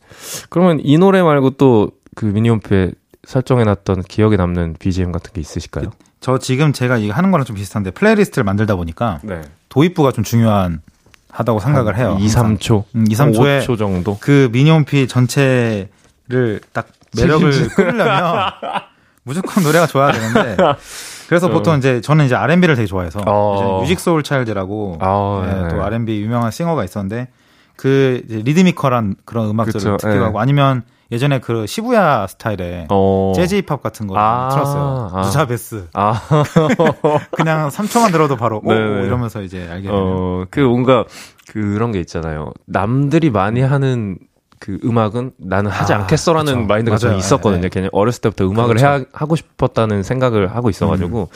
[0.50, 2.92] 그러면 이 노래 말고 또 그 미니홈피에
[3.24, 5.90] 설정해놨던 기억에 남는 BGM 같은 게 있으실까요?
[6.20, 9.42] 저 지금 제가 이거 하는 거랑 좀 비슷한데 playlist를 만들다 보니까 네.
[9.68, 10.80] 도입부가 좀 중요한
[11.30, 12.16] 하다고 생각을 해요.
[12.18, 14.16] 2, 3초, 음, 2, 3초에 5초 정도.
[14.18, 18.50] 그 미니홈피 전체를 딱 매력을 끌려면
[19.22, 20.56] 무조건 노래가 좋아야 되는데
[21.28, 23.80] 그래서 보통 이제 저는 이제 R&B를 되게 좋아해서 어.
[23.82, 25.68] 뮤직 소울 차일드라고 아, 네, 네.
[25.68, 27.28] 또 R&B 유명한 singer가 있었는데
[27.76, 30.24] 그 리드미컬한 그런 음악들을 그쵸, 듣기도 네.
[30.24, 33.32] 하고 아니면 예전에 그 시부야 스타일의 어.
[33.36, 35.10] 재즈 힙합 같은 거 아, 틀었어요.
[35.12, 35.22] 아.
[35.22, 35.86] 누자 베스.
[35.92, 36.20] 아,
[37.30, 39.06] 그냥 3초만 들어도 바로 오 네네.
[39.06, 39.94] 이러면서 이제 알게 되는.
[39.94, 41.04] 어, 그 뭔가
[41.48, 42.52] 그런 게 있잖아요.
[42.66, 44.18] 남들이 많이 하는
[44.58, 46.66] 그 음악은 나는 하지 아, 않겠어라는 그쵸.
[46.66, 47.18] 마인드가 맞아요.
[47.18, 47.62] 있었거든요.
[47.62, 47.68] 네.
[47.68, 48.86] 그냥 어렸을 때부터 음악을 그렇죠.
[48.86, 51.28] 해야, 하고 싶었다는 생각을 하고 있어가지고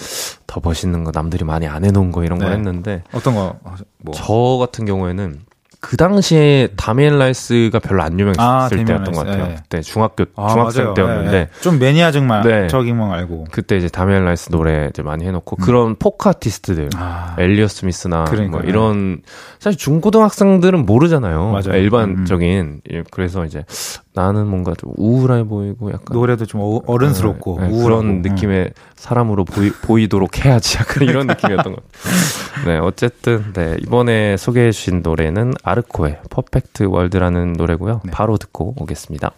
[0.47, 2.57] 더 멋있는 거 남들이 많이 안 해놓은 거 이런 걸 네.
[2.57, 3.57] 했는데 어떤 거
[3.99, 4.15] 뭐.
[4.15, 5.41] 저 같은 경우에는
[5.81, 9.25] 그 당시에 데미안 라이스가 별로 안 유명했을 아, 때였던 것.
[9.27, 9.45] 같아요.
[9.51, 9.55] 예.
[9.57, 10.95] 그때 중학교 아, 중학생 맞아요.
[10.95, 11.61] 때였는데 예, 예.
[11.63, 12.69] 좀 매니아적만 네.
[12.69, 13.47] 적인만 알고.
[13.51, 18.61] 그때 이제 데미안 라이스 노래 이제 많이 해놓고 그런 포크 아티스트들 아, 엘리엇 스미스나 그러니까요.
[18.61, 19.23] 뭐 이런
[19.59, 21.51] 사실 중고등학생들은 모르잖아요.
[21.51, 21.71] 맞아요.
[21.71, 23.65] 음, 일반적인 예, 그래서 이제
[24.13, 27.83] 나는 뭔가 좀 우울해 보이고 약간 노래도 좀 어- 어른스럽고 네, 네.
[27.83, 28.23] 그런 음.
[28.23, 32.65] 느낌의 사람으로 보이, 보이도록 해야지 약간 이런 느낌이었던 것 같아요.
[32.67, 38.01] 네, 어쨌든 네, 이번에 소개해 주신 노래는 아르코의 퍼펙트 월드라는 노래고요.
[38.05, 38.11] 네.
[38.11, 39.31] 바로 듣고 오겠습니다.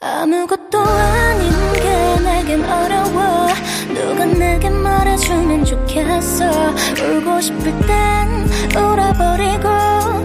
[0.00, 3.46] 아무것도 아닌 게 내겐 어려워
[3.94, 8.28] 누가 내게 말해주면 좋겠어 울고 싶을 땐
[8.74, 9.68] 울어버리고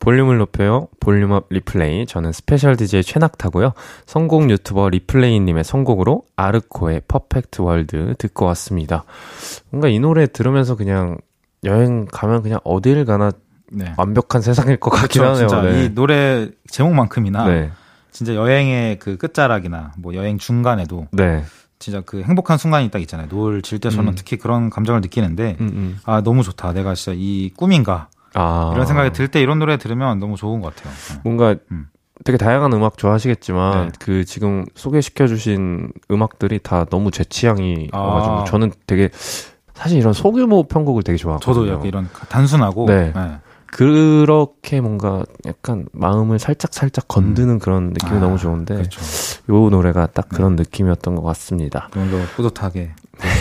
[0.00, 0.88] 볼륨을 높여요.
[0.98, 2.06] 볼륨업 리플레이.
[2.06, 3.72] 저는 special DJ 최낙타고요.
[4.06, 9.04] 선곡 유튜버 리플레이님의 선곡으로 아르코의 Perfect World 듣고 왔습니다.
[9.70, 11.18] 뭔가 이 노래 들으면서 그냥
[11.64, 13.30] 여행 가면 그냥 어딜 가나
[13.70, 13.92] 네.
[13.98, 15.44] 완벽한 세상일 것 같긴 그렇죠.
[15.44, 15.48] 하네요.
[15.48, 15.84] 진짜 네.
[15.84, 17.70] 이 노래 제목만큼이나 네.
[18.10, 21.44] 진짜 여행의 그 끝자락이나 뭐 여행 중간에도 네.
[21.78, 23.28] 진짜 그 행복한 순간이 딱 있잖아요.
[23.30, 24.14] 노을 질 때 저는 음.
[24.16, 25.98] 특히 그런 감정을 느끼는데 음, 음.
[26.04, 26.72] 아 너무 좋다.
[26.72, 28.70] 내가 진짜 이 꿈인가 아.
[28.74, 30.92] 이런 생각이 들 때 이런 노래 들으면 너무 좋은 것 같아요.
[30.92, 31.20] 네.
[31.24, 31.86] 뭔가 음.
[32.24, 33.92] 되게 다양한 음악 좋아하시겠지만 네.
[33.98, 37.98] 그 지금 소개시켜 주신 음악들이 다 너무 제 취향이 아.
[37.98, 39.08] 와가지고 저는 되게
[39.74, 41.54] 사실 이런 소규모 편곡을 되게 좋아하거든요.
[41.54, 43.12] 저도 약간 이런 단순하고 네.
[43.14, 43.38] 네.
[43.66, 49.00] 그렇게 뭔가 약간 마음을 살짝 살짝 건드는 그런 느낌이 아, 너무 좋은데 그렇죠.
[49.48, 51.88] 요 노래가 딱 그런 느낌이었던 것 같습니다.
[51.96, 52.90] 오늘도 뿌듯하게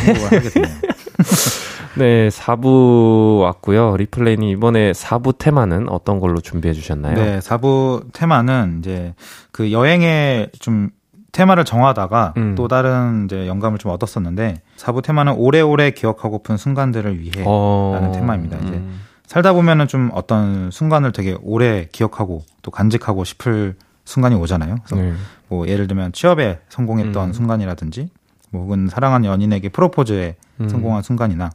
[0.06, 0.76] 행복을 하게 되네요.
[1.98, 3.98] 네, 4부 왔고요.
[3.98, 7.16] 리플레이님 이번에 4부 테마는 어떤 걸로 준비해 주셨나요?
[7.16, 9.14] 네, 4부 테마는 이제
[9.52, 10.90] 그 여행의 좀
[11.32, 12.56] 테마를 정하다가 음.
[12.56, 17.92] 또 다른 이제 영감을 좀 얻었었는데 4부 테마는 오래오래 기억하고픈 순간들을 위해 어...
[17.96, 18.74] 라는 테마입니다, 이제.
[18.74, 19.02] 음.
[19.28, 24.78] 살다 보면은 좀 어떤 순간을 되게 오래 기억하고 또 간직하고 싶을 순간이 오잖아요.
[24.84, 25.14] 그래서 네.
[25.48, 27.34] 뭐 예를 들면 취업에 성공했던 음.
[27.34, 28.10] 순간이라든지
[28.52, 30.70] 뭐 혹은 사랑하는 연인에게 프로포즈에 음.
[30.70, 31.50] 성공한 순간이나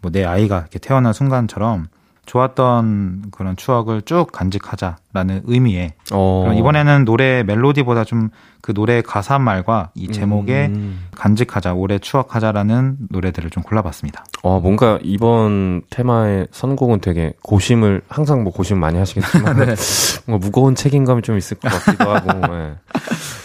[0.00, 1.88] 뭐 내 아이가 이렇게 태어난 순간처럼
[2.26, 6.52] 좋았던 그런 추억을 쭉 간직하자라는 의미의 어...
[6.54, 8.30] 이번에는 노래 멜로디보다 좀
[8.60, 11.06] 그 노래 가사 말과 이 제목에 음.
[11.14, 14.24] 간직하자 오래 추억하자라는 노래들을 좀 골라봤습니다.
[14.42, 19.74] 어, 뭔가 이번 테마의 선곡은 되게 고심을, 항상 뭐 고심 많이 하시겠지만, 네.
[20.26, 22.74] 뭔가 무거운 책임감이 좀 있을 것 같기도 하고, 예.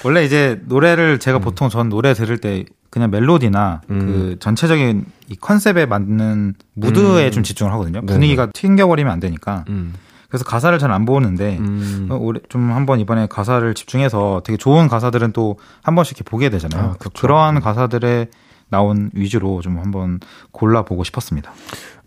[0.03, 3.99] 원래 이제 노래를 제가 보통 전 노래 들을 때 그냥 멜로디나 음.
[3.99, 7.31] 그 전체적인 이 컨셉에 맞는 무드에 음.
[7.31, 8.01] 좀 집중을 하거든요.
[8.01, 8.11] 네네.
[8.13, 9.65] 분위기가 튕겨버리면 안 되니까.
[9.69, 9.93] 음.
[10.29, 12.07] 그래서 가사를 잘 안 보는데 음.
[12.09, 16.91] 어, 좀 한번 이번에 가사를 집중해서 되게 좋은 가사들은 또 한 번씩 이렇게 보게 되잖아요.
[16.91, 17.11] 아, 그쵸.
[17.21, 18.27] 그러한 가사들에
[18.69, 20.19] 나온 위주로 좀 한번
[20.51, 21.51] 골라보고 싶었습니다.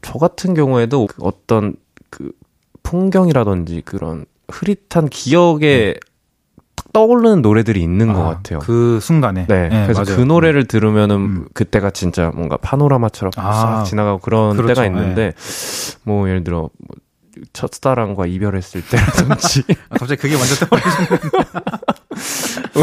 [0.03, 1.75] 저 같은 경우에도 그 어떤
[2.11, 2.33] 그
[2.83, 5.95] 풍경이라든지 그런 흐릿한 기억에
[6.77, 8.59] 딱 떠오르는 노래들이 있는 것 아, 같아요.
[8.61, 9.47] 그 순간에.
[9.49, 10.17] 네, 그래서 맞아요.
[10.17, 11.45] 그 노래를 들으면은 음.
[11.55, 14.75] 그때가 진짜 뭔가 파노라마처럼 아, 싹 지나가고 그런 그렇죠.
[14.75, 15.33] 때가 있는데
[16.05, 16.71] 뭐 예를 들어 뭐
[17.53, 21.07] 첫사랑과 이별했을 때라든지 아, 갑자기 그게 먼저 떠오르시는
[22.77, 22.83] 네.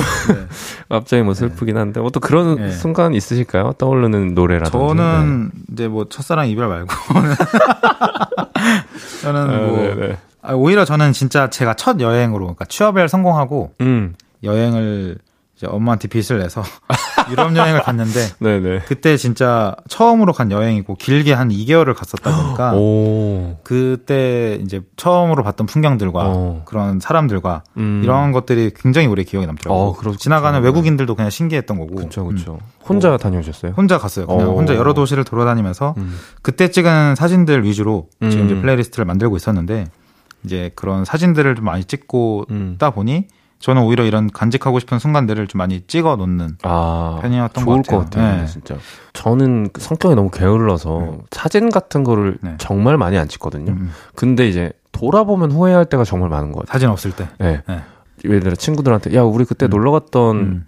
[0.89, 2.70] 갑자기 뭐 슬프긴 한데 뭐 또 그런 네.
[2.72, 3.74] 순간 있으실까요?
[3.80, 4.72] 떠오르는 노래라든지.
[4.78, 6.94] 저는 이제 뭐 첫사랑 이별 말고
[9.22, 9.58] 저는 네.
[9.58, 10.14] 뭐 네, 네.
[10.14, 10.18] 아,
[10.52, 15.18] 오히려 저는 진짜 제가 첫 여행으로 그러니까 취업을 성공하고 음, 여행을
[15.56, 16.64] 이제 엄마한테 빚을 내서
[17.30, 18.80] 유럽 여행을 갔는데 네, 네.
[18.86, 25.68] 그때 진짜 처음으로 간 여행이고 길게 한 2개월을 갔었다 보니까 오, 그때 이제 처음으로 봤던
[25.68, 26.62] 풍경들과 어.
[26.66, 28.02] 그런 사람들과 음.
[28.04, 30.12] 이런 것들이 굉장히 오래 기억에 남더라고요.
[30.12, 30.16] 어.
[30.18, 31.96] 지나가는 외국인들도 그냥 신기했던 거고.
[31.96, 32.28] 그렇죠, 음.
[32.30, 32.60] 그렇죠.
[32.88, 33.74] 혼자 다녀오셨어요?
[33.78, 34.28] 혼자 갔어요.
[34.28, 34.54] 그냥 어.
[34.54, 36.18] 혼자 여러 도시를 돌아다니면서 음.
[36.41, 38.46] 그때 찍은 사진들 위주로 지금 음.
[38.46, 39.86] 이제 playlist를 만들고 있었는데
[40.44, 42.74] 이제 그런 사진들을 좀 많이 찍고 음.
[42.76, 43.28] 있다 보니
[43.60, 48.00] 저는 오히려 이런 간직하고 싶은 순간들을 좀 많이 찍어 놓는 아, 편이었던 좋을 것 같아요.
[48.00, 48.41] 것 같아요.
[48.41, 48.46] 네.
[48.46, 48.76] 진짜.
[49.14, 51.18] 저는 그 성격이 너무 게을러서 네.
[51.32, 52.56] 사진 같은 거를 네.
[52.58, 53.72] 정말 많이 안 찍거든요.
[53.72, 56.74] 음, 근데 이제 돌아보면 후회할 때가 정말 많은 것 같아요.
[56.74, 57.30] 사진 없을 때.
[57.39, 57.62] 네.
[57.68, 57.80] 네.
[58.26, 59.70] 예를 들어 친구들한테 야 우리 그때 음.
[59.70, 60.66] 놀러 갔던 음.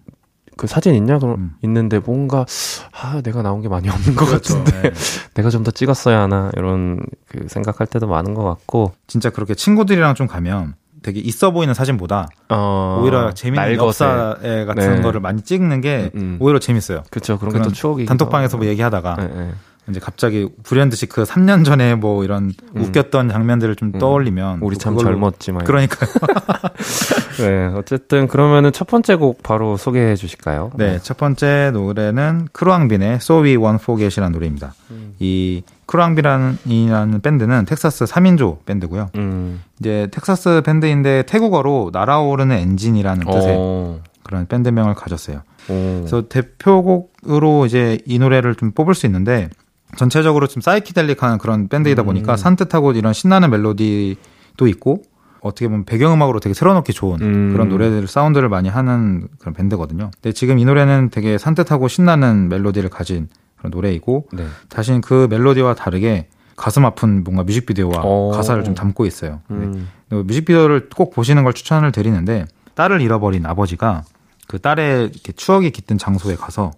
[0.57, 1.19] 그 사진 있냐?
[1.19, 1.51] 그럼 음.
[1.63, 2.45] 있는데 뭔가
[2.93, 4.57] 아 내가 나온 게 많이 없는 것 그렇죠.
[4.63, 4.91] 같은데 네.
[5.35, 10.15] 내가 좀 더 찍었어야 하나 이런 그 생각할 때도 많은 것 같고 진짜 그렇게 친구들이랑
[10.15, 13.75] 좀 가면 되게 있어 보이는 사진보다 어, 오히려 재밌는.
[13.75, 15.01] 역사에 같은 네.
[15.01, 16.37] 거를 많이 찍는 게 음, 음.
[16.39, 17.03] 오히려 재밌어요.
[17.11, 19.53] 그렇죠 그런 게 또 추억이 단톡방에서 뭐 얘기하다가 네, 네.
[19.89, 22.81] 이제 갑자기 불현듯이 그 3년 전에 뭐 이런 음.
[22.81, 23.99] 웃겼던 장면들을 좀 음.
[23.99, 26.09] 떠올리면 우리 또참 그걸로- 젊었지 막 그러니까요.
[27.39, 30.71] 네 어쨌든 그러면은 첫 번째 곡 바로 소개해 주실까요?
[30.75, 34.73] 네, 첫 번째 노래는 크루앙빈의 So We Won't Forget이라는 노래입니다.
[34.91, 35.13] 음.
[35.19, 39.09] 이 크루앙빈이라는 밴드는 텍사스 3인조 밴드고요.
[39.15, 39.61] 음.
[39.79, 44.01] 이제 텍사스 밴드인데 태국어로 날아오르는 엔진이라는 뜻의 어.
[44.23, 45.41] 그런 밴드명을 가졌어요.
[45.69, 45.97] 오.
[45.99, 49.49] 그래서 대표곡으로 이제 이 노래를 좀 뽑을 수 있는데
[49.95, 52.05] 전체적으로 좀 사이키델릭한 그런 밴드이다 음.
[52.05, 55.03] 보니까 산뜻하고 이런 신나는 멜로디도 있고
[55.41, 57.53] 어떻게 보면 배경음악으로 되게 틀어놓기 좋은 음.
[57.53, 60.09] 그런 노래들 사운드를 많이 하는 그런 밴드거든요.
[60.21, 64.45] 근데 지금 이 노래는 되게 산뜻하고 신나는 멜로디를 가진 그런 노래이고 네.
[64.69, 68.31] 다신 그 멜로디와 다르게 가슴 아픈 뭔가 뮤직비디오와 오.
[68.31, 69.41] 가사를 좀 담고 있어요.
[69.49, 69.57] 네.
[69.57, 69.89] 음.
[70.09, 74.03] 그 뮤직비디오를 꼭 보시는 걸 추천을 드리는데 딸을 잃어버린 아버지가
[74.47, 76.71] 그 딸의 이렇게 추억이 깃든 장소에 가서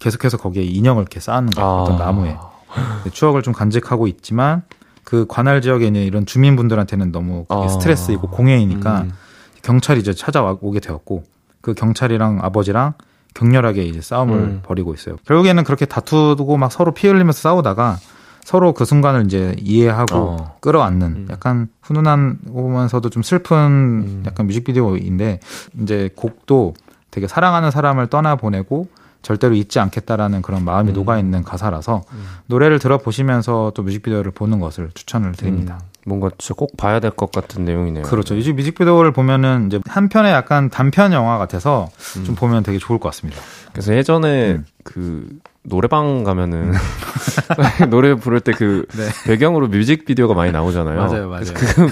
[0.00, 1.68] 계속해서 거기에 인형을 이렇게 쌓는 거예요.
[1.68, 1.82] 아.
[1.82, 2.36] 어떤 나무에.
[2.74, 4.62] 근데 추억을 좀 간직하고 있지만
[5.04, 7.68] 그 관할 지역에 있는 이런 주민분들한테는 너무 아.
[7.68, 9.12] 스트레스이고 공해이니까 음.
[9.62, 11.24] 경찰이 이제 찾아오게 되었고
[11.60, 12.94] 그 경찰이랑 아버지랑
[13.34, 14.60] 격렬하게 이제 싸움을 음.
[14.62, 15.16] 벌이고 있어요.
[15.26, 17.98] 결국에는 그렇게 다투고 막 서로 피 흘리면서 싸우다가
[18.44, 20.56] 서로 그 순간을 이제 이해하고 어.
[20.60, 21.28] 끌어안는 음.
[21.30, 24.22] 약간 훈훈한면서도 좀 슬픈 음.
[24.26, 25.40] 약간 뮤직비디오인데
[25.80, 26.74] 이제 곡도
[27.10, 28.88] 되게 사랑하는 사람을 떠나 보내고
[29.22, 30.94] 절대로 잊지 않겠다라는 그런 마음이 음.
[30.94, 32.02] 녹아 있는 가사라서
[32.46, 35.78] 노래를 들어보시면서 또 뮤직비디오를 보는 것을 추천을 드립니다.
[35.80, 38.02] 음, 뭔가 진짜 꼭 봐야 될 것 같은 내용이네요.
[38.04, 38.34] 그렇죠.
[38.34, 42.24] 이 뮤직비디오를 보면은 이제 한 편의 약간 단편 영화 같아서 음.
[42.24, 43.40] 좀 보면 되게 좋을 것 같습니다.
[43.72, 44.64] 그래서 예전에 음.
[44.82, 45.28] 그
[45.62, 46.72] 노래방 가면은
[47.90, 49.08] 노래 부를 때그 네.
[49.24, 50.96] 배경으로 뮤직비디오가 많이 나오잖아요.
[50.96, 51.44] 맞아요, 맞아요.
[51.54, 51.86] 그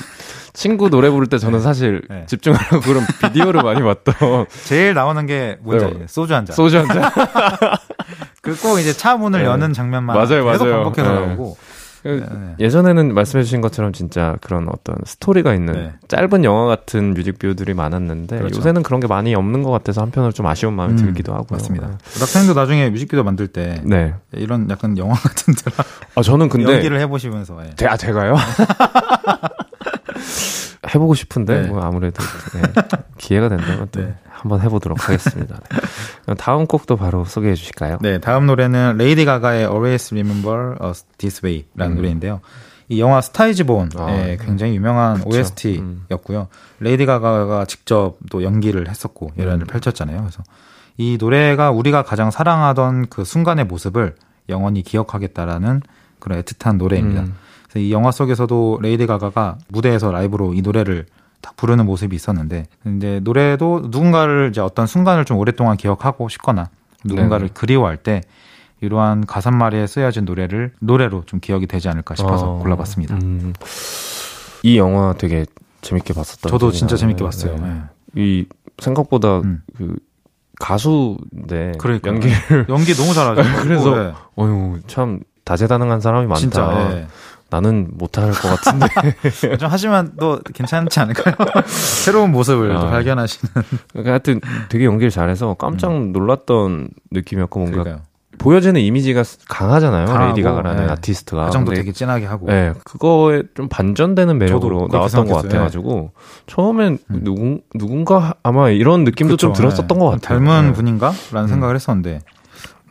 [0.53, 2.25] 친구 노래 부를 때 저는 사실 네.
[2.27, 6.05] 집중하려고 그런 비디오를 많이 봤던 제일 나오는 게 뭔지 네.
[6.09, 6.55] 소주 한 잔.
[6.57, 7.11] 소주 한 잔.
[8.43, 9.45] 그 꼭 이제 차 문을 네.
[9.47, 10.83] 여는 장면만 맞아요, 계속 맞아요.
[10.85, 11.27] 반복해서 네.
[11.27, 11.57] 나오고.
[12.03, 12.21] 네.
[12.59, 15.93] 예전에는 말씀해주신 것처럼 진짜 그런 어떤 스토리가 있는 네.
[16.09, 18.57] 짧은 영화 같은 뮤직비디오들이 많았는데 그렇죠.
[18.57, 21.59] 요새는 그런 게 많이 없는 것 같아서 한편으로 좀 아쉬운 마음이 음, 들기도 하고요.
[21.59, 21.99] 맞습니다.
[22.19, 24.15] 락타임도 나중에 뮤직비디오 만들 때 네.
[24.33, 25.85] 이런 약간 영화 같은 드라
[26.15, 27.71] 아 저는 근데 연기를 해보시면서 예.
[27.77, 28.35] 제, 아, 제가요?
[30.95, 31.69] 해보고 싶은데, 네.
[31.69, 32.23] 뭐, 아무래도,
[32.55, 32.63] 네,
[33.19, 34.15] 기회가 된다면 또 네.
[34.29, 35.61] 한번 해보도록 하겠습니다.
[36.27, 36.35] 네.
[36.35, 37.99] 다음 곡도 바로 소개해 주실까요?
[38.01, 41.97] 네, 다음 노래는 레이디 가가의 Always Remember Us This Way라는 음.
[41.97, 42.41] 노래인데요.
[42.89, 44.37] 이 영화 Star Is Born의 아, 네.
[44.41, 45.29] 굉장히 유명한 그쵸.
[45.29, 46.49] OST였고요.
[46.81, 49.67] 레이디 가가가 직접 또 연기를 했었고 열연을 음.
[49.67, 50.19] 펼쳤잖아요.
[50.19, 50.43] 그래서
[50.97, 54.17] 이 노래가 우리가 가장 사랑하던 그 순간의 모습을
[54.49, 55.83] 영원히 기억하겠다라는
[56.19, 57.23] 그런 애틋한 노래입니다.
[57.23, 57.37] 음.
[57.77, 61.07] 이 영화 속에서도 레이디 가가가 무대에서 라이브로 이 노래를
[61.41, 62.67] 딱 부르는 모습이 있었는데
[62.97, 66.69] 이제 노래도 누군가를 이제 어떤 순간을 좀 오랫동안 기억하고 싶거나
[67.05, 67.55] 누군가를 네네.
[67.55, 68.21] 그리워할 때
[68.81, 73.15] 이러한 가사말에 쓰여진 노래를 노래로 좀 기억이 되지 않을까 싶어서 어, 골라봤습니다.
[73.17, 73.53] 음.
[74.63, 75.47] 이 영화 되게
[75.83, 76.97] 재밌게 봤었던 저도 진짜.
[76.97, 77.57] 재밌게 봤어요.
[77.57, 77.63] 네.
[77.63, 77.83] 네.
[78.17, 78.47] 이
[78.79, 79.63] 생각보다 음.
[79.77, 79.97] 그
[80.59, 82.15] 가수인데 그러니까요.
[82.15, 83.43] 연기를 연기 너무 잘하죠.
[83.63, 84.13] 그래서 네.
[84.37, 86.41] 어휴 참 다재다능한 사람이 많다.
[86.41, 87.07] 진짜 네.
[87.51, 88.87] 나는 못할 것 같은데.
[89.59, 91.35] 좀 하지만 또 괜찮지 않을까요?
[91.67, 92.81] 새로운 모습을 아.
[92.81, 93.53] 또 발견하시는.
[93.91, 97.83] 그러니까 하여튼 되게 연기를 잘해서 깜짝 놀랐던 느낌이었고 뭔가 음.
[97.83, 98.11] 그러니까요.
[98.39, 100.07] 보여지는 이미지가 강하잖아요.
[100.07, 100.93] 강하고, 레이디 가가라는 네.
[100.93, 101.47] 아티스트가.
[101.47, 102.47] 그 정도 되게 진하게 하고.
[102.47, 105.43] 네, 그거에 좀 반전되는 매력으로 나왔던 것 생각했어요.
[105.43, 106.13] 같아가지고
[106.47, 107.21] 처음엔 음.
[107.23, 109.95] 누군 누군가 아마 이런 느낌도 좀 그쵸, 들었었던 네.
[109.99, 110.39] 것 같아요.
[110.39, 110.73] 닮은 네.
[110.73, 112.21] 분인가 라는 생각을 했었는데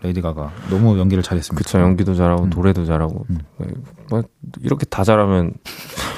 [0.01, 1.57] 레이디 가가 너무 연기를 잘했습니다.
[1.63, 2.49] 그쵸 연기도 잘하고 음.
[2.55, 3.39] 노래도 잘하고 음.
[3.57, 3.67] 네,
[4.09, 4.23] 뭐
[4.61, 5.53] 이렇게 다 잘하면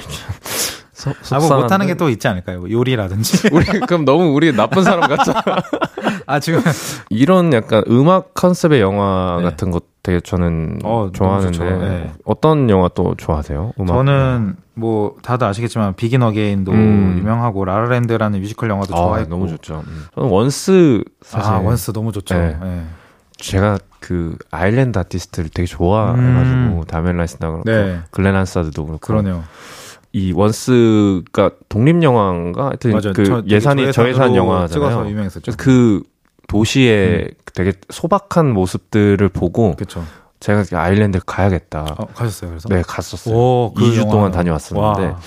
[0.93, 1.61] 소, 아, 뭐?
[1.61, 2.59] 못하는 게 또 있지 않을까요?
[2.59, 3.49] 뭐 요리라든지.
[3.53, 5.41] 우리 그럼 너무 우리 나쁜 사람 같잖아.
[6.27, 6.61] 아, 지금.
[7.09, 9.43] 이런 약간 음악 컨셉의 영화 네.
[9.43, 11.59] 같은 것 되게 저는 어, 좋아하는데.
[11.77, 12.11] 네.
[12.23, 13.73] 어떤 영화 또 좋아하세요?
[13.79, 13.93] 음악?
[13.95, 17.15] 저는 뭐 다들 아시겠지만 Begin Again도 음.
[17.19, 19.83] 유명하고 La La Land라는 뮤지컬 영화도 아, 좋아했고 너무 좋죠.
[19.87, 20.05] 음.
[20.13, 22.35] 저는 Once 사실 아 Once 너무 좋죠.
[22.35, 22.57] 네.
[23.41, 23.51] 네.
[23.51, 26.83] 제가 그 아일랜드 아티스트를 되게 좋아해가지고 음.
[26.87, 27.99] 데미안 라이스나 그렇고 네.
[28.11, 29.43] 글렌 한사드도 그렇고 그러네요.
[30.13, 33.13] 이 Once가 독립 영화인가 하여튼 맞아요.
[33.13, 35.05] 그 저- 예산이 저예산 영화잖아요.
[35.15, 36.03] 그래서 그
[36.47, 40.03] 도시의 되게 소박한 모습들을 보고 그렇죠.
[40.41, 41.85] 제가 아일랜드 가야겠다.
[41.97, 42.49] 어, 가셨어요.
[42.49, 43.33] 그래서 네, 갔었어요.
[43.35, 44.11] 오, 그 2주 영화.
[44.11, 45.19] 동안 다녀왔었는데 와.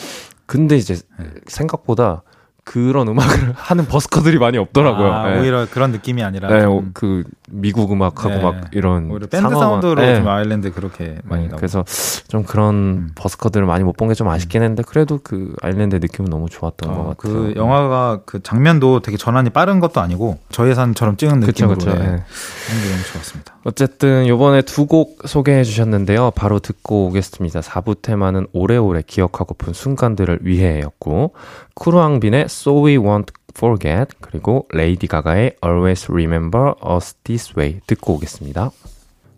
[0.46, 1.26] 근데 이제 네.
[1.46, 2.22] 생각보다
[2.64, 5.12] 그런 음악을 하는 버스커들이 많이 없더라고요.
[5.12, 5.40] 아, 네.
[5.40, 8.42] 오히려 그런 느낌이 아니라 네, 좀 어, 그 미국 음악하고 네.
[8.42, 10.16] 막 이런 밴드 상어만- 사운드로 네.
[10.16, 11.84] 좀 아일랜드 그렇게 많이 네, 나오고 그래서
[12.28, 13.10] 좀 그런 음.
[13.14, 16.98] 버스커들을 많이 못 본 게 좀 아쉽긴 했는데 그래도 그 아일랜드 느낌은 너무 좋았던 것
[17.00, 17.14] 어, 같아요.
[17.16, 21.90] 그 영화가 그 장면도 되게 전환이 빠른 것도 아니고 저예산처럼 찍은 그쵸, 느낌으로 그쵸.
[21.90, 21.98] 네.
[21.98, 22.16] 네.
[22.16, 23.53] 너무 좋았습니다.
[23.64, 26.32] 어쨌든 요번에 두 곡 소개해 주셨는데요.
[26.32, 27.60] 바로 듣고 오겠습니다.
[27.60, 31.32] 4부 테마는 오래오래 기억하고픈 순간들을 위해였고
[31.74, 38.70] 크루앙빈의 So We Won't Forget 그리고 레이디 가가의 Always Remember Us This Way 듣고 오겠습니다.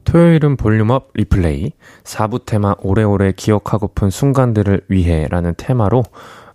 [0.05, 1.73] 토요일은 볼륨업 리플레이
[2.05, 6.03] 4부 테마 오래오래 기억하고픈 순간들을 위해라는 테마로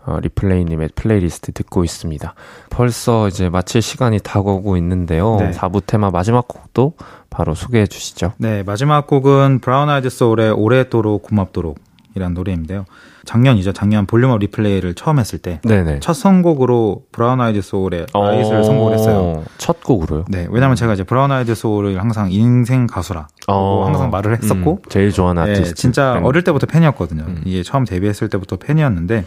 [0.06, 2.34] 어, 리플레이님의 플레이리스트 듣고 있습니다.
[2.70, 5.38] 벌써 이제 마칠 시간이 다가오고 있는데요.
[5.40, 5.52] 네.
[5.52, 6.94] 4부 테마 마지막 곡도
[7.30, 8.34] 바로 소개해 주시죠.
[8.38, 11.78] 네, 마지막 곡은 브라운 아이드 소울의 오래도록 고맙도록
[12.16, 12.86] 이란 노래인데요.
[13.24, 13.72] 작년이죠.
[13.72, 16.00] 작년 볼륨업 리플레이를 처음 했을 때첫 네네.
[16.02, 19.44] 선곡으로 브라운 아이드 소울의 아이스를 선곡을 했어요.
[19.58, 20.26] 첫 곡으로요?
[20.28, 23.84] 네, 왜냐면 제가 이제 브라운 아이드 소울을 항상 인생 가수라 어.
[23.86, 25.76] 항상 말을 했었고 음, 제일 좋아하는 네, 아티스트.
[25.76, 26.28] 진짜 밴드.
[26.28, 27.24] 어릴 때부터 팬이었거든요.
[27.28, 27.42] 음.
[27.46, 29.26] 이게 처음 데뷔했을 때부터 팬이었는데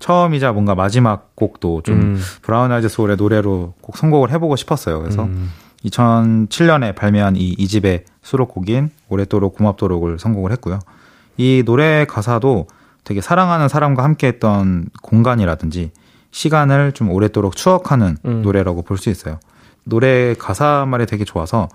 [0.00, 4.98] 처음이자 뭔가 마지막 곡도 좀 음, 브라운 아이드 소울의 노래로 꼭 선곡을 해보고 싶었어요.
[5.00, 5.50] 그래서 음,
[5.84, 10.78] 2007년에 발매한 이 2집의 수록곡인 오래도록 고맙도록을 선곡을 했고요.
[11.36, 12.66] 이 노래 가사도
[13.04, 15.90] 되게 사랑하는 사람과 함께 했던 공간이라든지
[16.32, 18.42] 시간을 좀 오래도록 추억하는 음.
[18.42, 19.38] 노래라고 볼 수 있어요.
[19.84, 21.68] 노래 가사 말이 되게 좋아서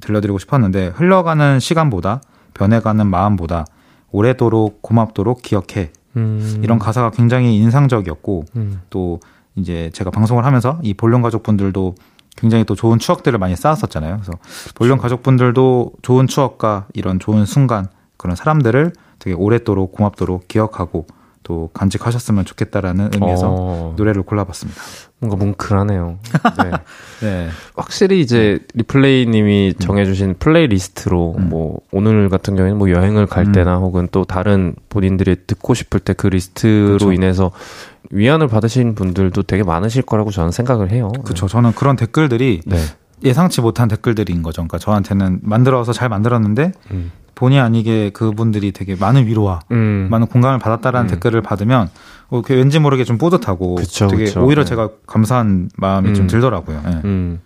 [0.00, 2.20] 들려드리고 싶었는데 흘러가는 시간보다
[2.54, 3.64] 변해가는 마음보다
[4.10, 6.60] 오래도록 고맙도록 기억해 음.
[6.62, 8.80] 이런 가사가 굉장히 인상적이었고 음.
[8.90, 9.20] 또
[9.56, 11.94] 이제 제가 방송을 하면서 이 볼륨 가족분들도
[12.36, 14.16] 굉장히 또 좋은 추억들을 많이 쌓았었잖아요.
[14.16, 14.32] 그래서
[14.74, 21.06] 볼륨 가족분들도 좋은 추억과 이런 좋은 순간 그런 사람들을 되게 오랫도록 고맙도록 기억하고
[21.42, 23.94] 또 간직하셨으면 좋겠다라는 의미에서 어...
[23.96, 24.80] 노래를 골라봤습니다.
[25.18, 26.18] 뭔가 뭉클하네요.
[26.58, 26.70] 네.
[27.22, 27.48] 네.
[27.76, 29.78] 확실히 이제 리플레이 님이 음.
[29.78, 31.48] 정해주신 플레이리스트로 음.
[31.48, 33.52] 뭐 오늘 같은 경우에는 뭐 여행을 갈 음.
[33.52, 37.12] 때나 혹은 또 다른 본인들이 듣고 싶을 때 그 리스트로 그렇죠.
[37.12, 37.50] 인해서
[38.10, 41.10] 위안을 받으신 분들도 되게 많으실 거라고 저는 생각을 해요.
[41.24, 41.48] 그렇죠.
[41.48, 42.76] 저는 그런 댓글들이 네.
[43.24, 44.62] 예상치 못한 댓글들인 거죠.
[44.62, 47.12] 그러니까 저한테는 만들어서 잘 만들었는데 음.
[47.34, 50.08] 본의 아니게 그분들이 되게 많은 위로와 음.
[50.10, 51.10] 많은 공감을 받았다라는 음.
[51.10, 51.88] 댓글을 받으면
[52.28, 54.44] 어, 왠지 모르게 좀 뿌듯하고 그쵸, 되게 그쵸.
[54.44, 54.68] 오히려 네.
[54.68, 56.28] 제가 감사한 마음이 좀 음.
[56.28, 56.82] 들더라고요.
[56.84, 57.38] 네.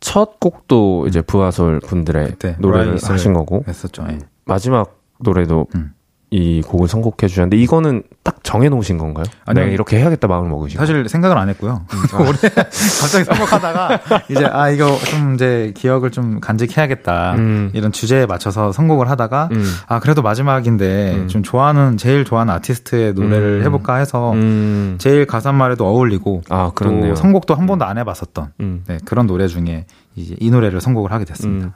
[0.00, 4.04] 첫 곡도 이제 부하솔 분들의 노래를 하신 거고 했었죠.
[4.04, 4.18] 네.
[4.44, 5.92] 마지막 노래도 음.
[6.32, 9.26] 이 곡을 선곡해 주셨는데 이거는 딱 정해 놓으신 건가요?
[9.44, 11.84] 아니 내가 이렇게 해야겠다 마음을 먹으시고 사실 생각을 안 했고요.
[11.92, 11.98] 음.
[12.26, 17.70] 올해 갑자기 선곡하다가 이제 아 이거 좀 이제 기억을 좀 간직해야겠다 음.
[17.74, 19.62] 이런 주제에 맞춰서 선곡을 하다가 음.
[19.86, 21.28] 아 그래도 마지막인데 음.
[21.28, 23.64] 좀 좋아하는 제일 좋아하는 아티스트의 노래를 음.
[23.66, 24.94] 해볼까 해서 음.
[24.96, 28.52] 제일 가사말에도 어울리고 아, 또 선곡도 한 번도 안 해봤었던
[28.86, 31.74] 네, 그런 노래 중에 이제 이 노래를 선곡을 하게 됐습니다.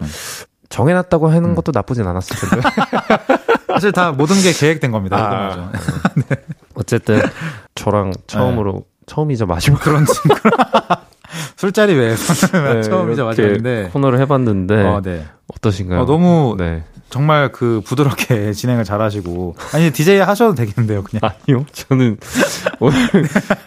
[0.70, 2.68] 정해놨다고 하는 것도 나쁘진 않았을 텐데.
[3.66, 5.16] 사실 다 모든 게 계획된 겁니다.
[5.16, 5.72] 아,
[6.14, 6.36] 네.
[6.74, 7.20] 어쨌든
[7.74, 8.80] 저랑 처음으로 네.
[9.06, 10.36] 처음이자 마지막 그런 친구.
[11.56, 12.34] 술자리 외에서
[12.74, 15.24] 네, 처음이자 마지막인데 코너를 해봤는데 어, 네.
[15.54, 16.02] 어떠신가요?
[16.02, 16.84] 어, 너무 네.
[17.10, 22.18] 정말 그 부드럽게 진행을 잘하시고 아니 DJ 하셔도 되겠는데요, 그냥 아니요, 저는
[22.80, 22.98] 오늘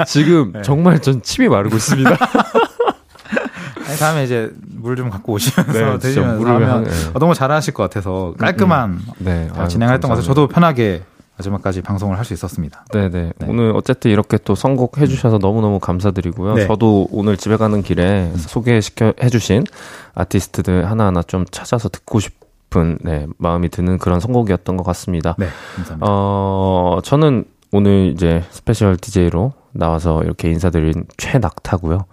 [0.06, 0.62] 지금 네.
[0.62, 2.18] 정말 전 침이 마르고 있습니다.
[4.00, 6.90] 아니, 다음에 이제 물 좀 갖고 오시면서 네, 드시면서 하면 네.
[7.14, 9.14] 어, 너무 잘하실 것 같아서 깔끔한 음, 음.
[9.20, 9.50] 네.
[9.56, 11.04] 아, 진행했던 것 같아서 저도 편하게
[11.38, 12.84] 마지막까지 방송을 할 수 있었습니다.
[12.92, 13.10] 네네.
[13.10, 13.32] 네.
[13.38, 13.48] 네.
[13.48, 16.56] 오늘 어쨌든 이렇게 또 선곡 해 주셔서 너무너무 감사드리고요.
[16.56, 16.68] 네.
[16.68, 18.36] 저도 오늘 집에 가는 길에 음.
[18.36, 19.64] 소개시켜 해주신
[20.16, 25.36] 아티스트들 하나하나 좀 찾아서 듣고 싶은 네, 마음이 드는 그런 선곡이었던 것 같습니다.
[25.38, 25.48] 네,
[25.78, 26.06] 감사합니다.
[26.10, 32.06] 어, 저는 오늘 이제 스페셜 DJ로 나와서 이렇게 인사드린 최낙타고요.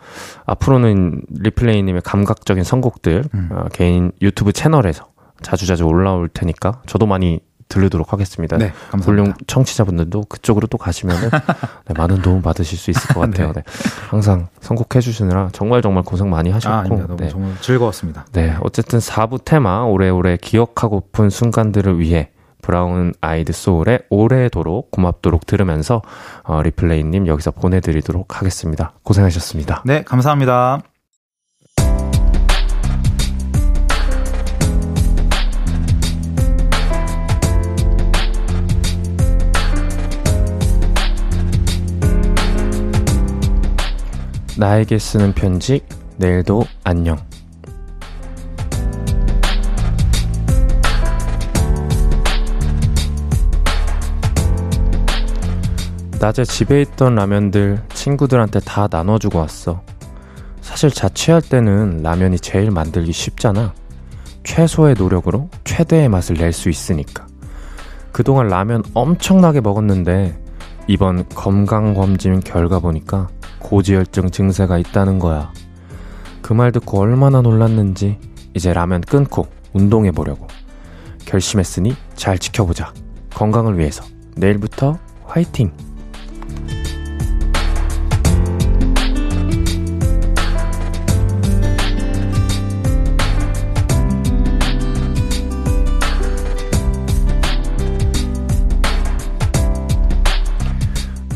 [0.46, 3.48] 앞으로는 리플레이님의 감각적인 선곡들 음.
[3.52, 5.06] 어, 개인 유튜브 채널에서
[5.42, 8.56] 자주자주 올라올 테니까 저도 많이 들르도록 하겠습니다.
[8.56, 9.06] 네, 감사합니다.
[9.06, 11.30] 볼륨 청취자분들도 그쪽으로 또 가시면은
[11.86, 13.48] 네, 많은 도움 받으실 수 있을 것 같아요.
[13.48, 13.54] 네.
[13.54, 13.62] 네.
[14.08, 17.28] 항상 선곡해 주시느라 정말 정말 고생 많이 하셨고 아, 너무 네.
[17.28, 18.26] 정말 즐거웠습니다.
[18.32, 22.30] 네, 어쨌든 4부 테마 오래오래 기억하고픈 순간들을 위해
[22.66, 26.02] 브라운 아이드 소울의 오래도록 고맙도록 들으면서
[26.42, 28.92] 어, 리플레이님 여기서 보내드리도록 하겠습니다.
[29.04, 29.84] 고생하셨습니다.
[29.86, 30.82] 네, 감사합니다.
[44.58, 45.82] 나에게 쓰는 편지,
[46.16, 47.18] 내일도 안녕.
[56.18, 59.82] 낮에 집에 있던 라면들 친구들한테 다 나눠주고 왔어.
[60.60, 63.74] 사실 자취할 때는 라면이 제일 만들기 쉽잖아.
[64.44, 67.26] 최소의 노력으로 최대의 맛을 낼 수 있으니까.
[68.12, 70.40] 그동안 라면 엄청나게 먹었는데
[70.86, 75.52] 이번 건강검진 결과 보니까 고지혈증 증세가 있다는 거야.
[76.42, 78.18] 그 말 듣고 얼마나 놀랐는지
[78.54, 80.46] 이제 라면 끊고 운동해 보려고.
[81.26, 82.94] 결심했으니 잘 지켜보자.
[83.34, 84.04] 건강을 위해서.
[84.36, 85.72] 내일부터 화이팅!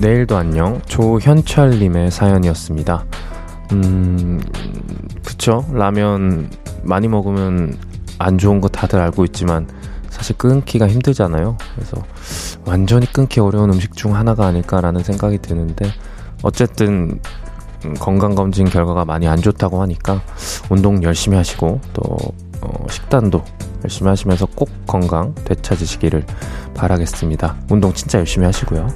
[0.00, 0.80] 내일도 안녕.
[0.86, 3.04] 조현철님의 사연이었습니다.
[3.72, 4.40] 음,
[5.22, 5.66] 그쵸.
[5.72, 6.50] 라면
[6.82, 7.76] 많이 먹으면
[8.18, 9.68] 안 좋은 거 다들 알고 있지만
[10.08, 11.58] 사실 끊기가 힘들잖아요.
[11.74, 12.02] 그래서
[12.64, 15.90] 완전히 끊기 어려운 음식 중 하나가 아닐까라는 생각이 드는데
[16.42, 17.20] 어쨌든
[17.84, 20.22] 음, 건강검진 결과가 많이 안 좋다고 하니까
[20.70, 22.02] 운동 열심히 하시고 또
[22.62, 23.44] 어, 식단도
[23.84, 26.24] 열심히 하시면서 꼭 건강 되찾으시기를
[26.74, 27.56] 바라겠습니다.
[27.70, 28.88] 운동 진짜 열심히 하시고요.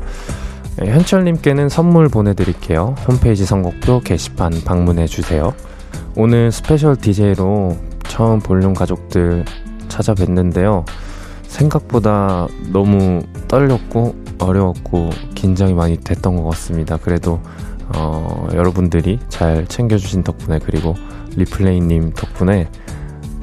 [0.76, 2.96] 네, 현철님께는 선물 보내드릴게요.
[3.06, 5.54] 홈페이지 선곡표 게시판 방문해주세요.
[6.16, 7.76] 오늘 스페셜 DJ로
[8.08, 9.44] 처음 볼륨 가족들
[9.88, 10.84] 찾아뵀는데요.
[11.44, 16.96] 생각보다 너무 떨렸고 어려웠고 긴장이 많이 됐던 것 같습니다.
[16.96, 17.40] 그래도
[17.94, 20.96] 어, 여러분들이 잘 챙겨주신 덕분에 그리고
[21.36, 22.68] 리플레이님 덕분에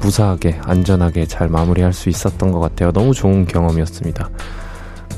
[0.00, 2.92] 무사하게 안전하게 잘 마무리할 수 있었던 것 같아요.
[2.92, 4.28] 너무 좋은 경험이었습니다.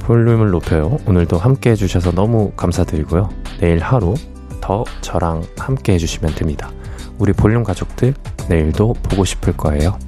[0.05, 0.98] 볼륨을 높여요.
[1.07, 3.30] 오늘도 함께 해주셔서 너무 감사드리고요.
[3.61, 4.14] 내일 하루
[4.61, 6.70] 더 저랑 함께 해주시면 됩니다.
[7.18, 8.14] 우리 볼륨 가족들
[8.48, 9.98] 내일도 보고 싶을 거예요.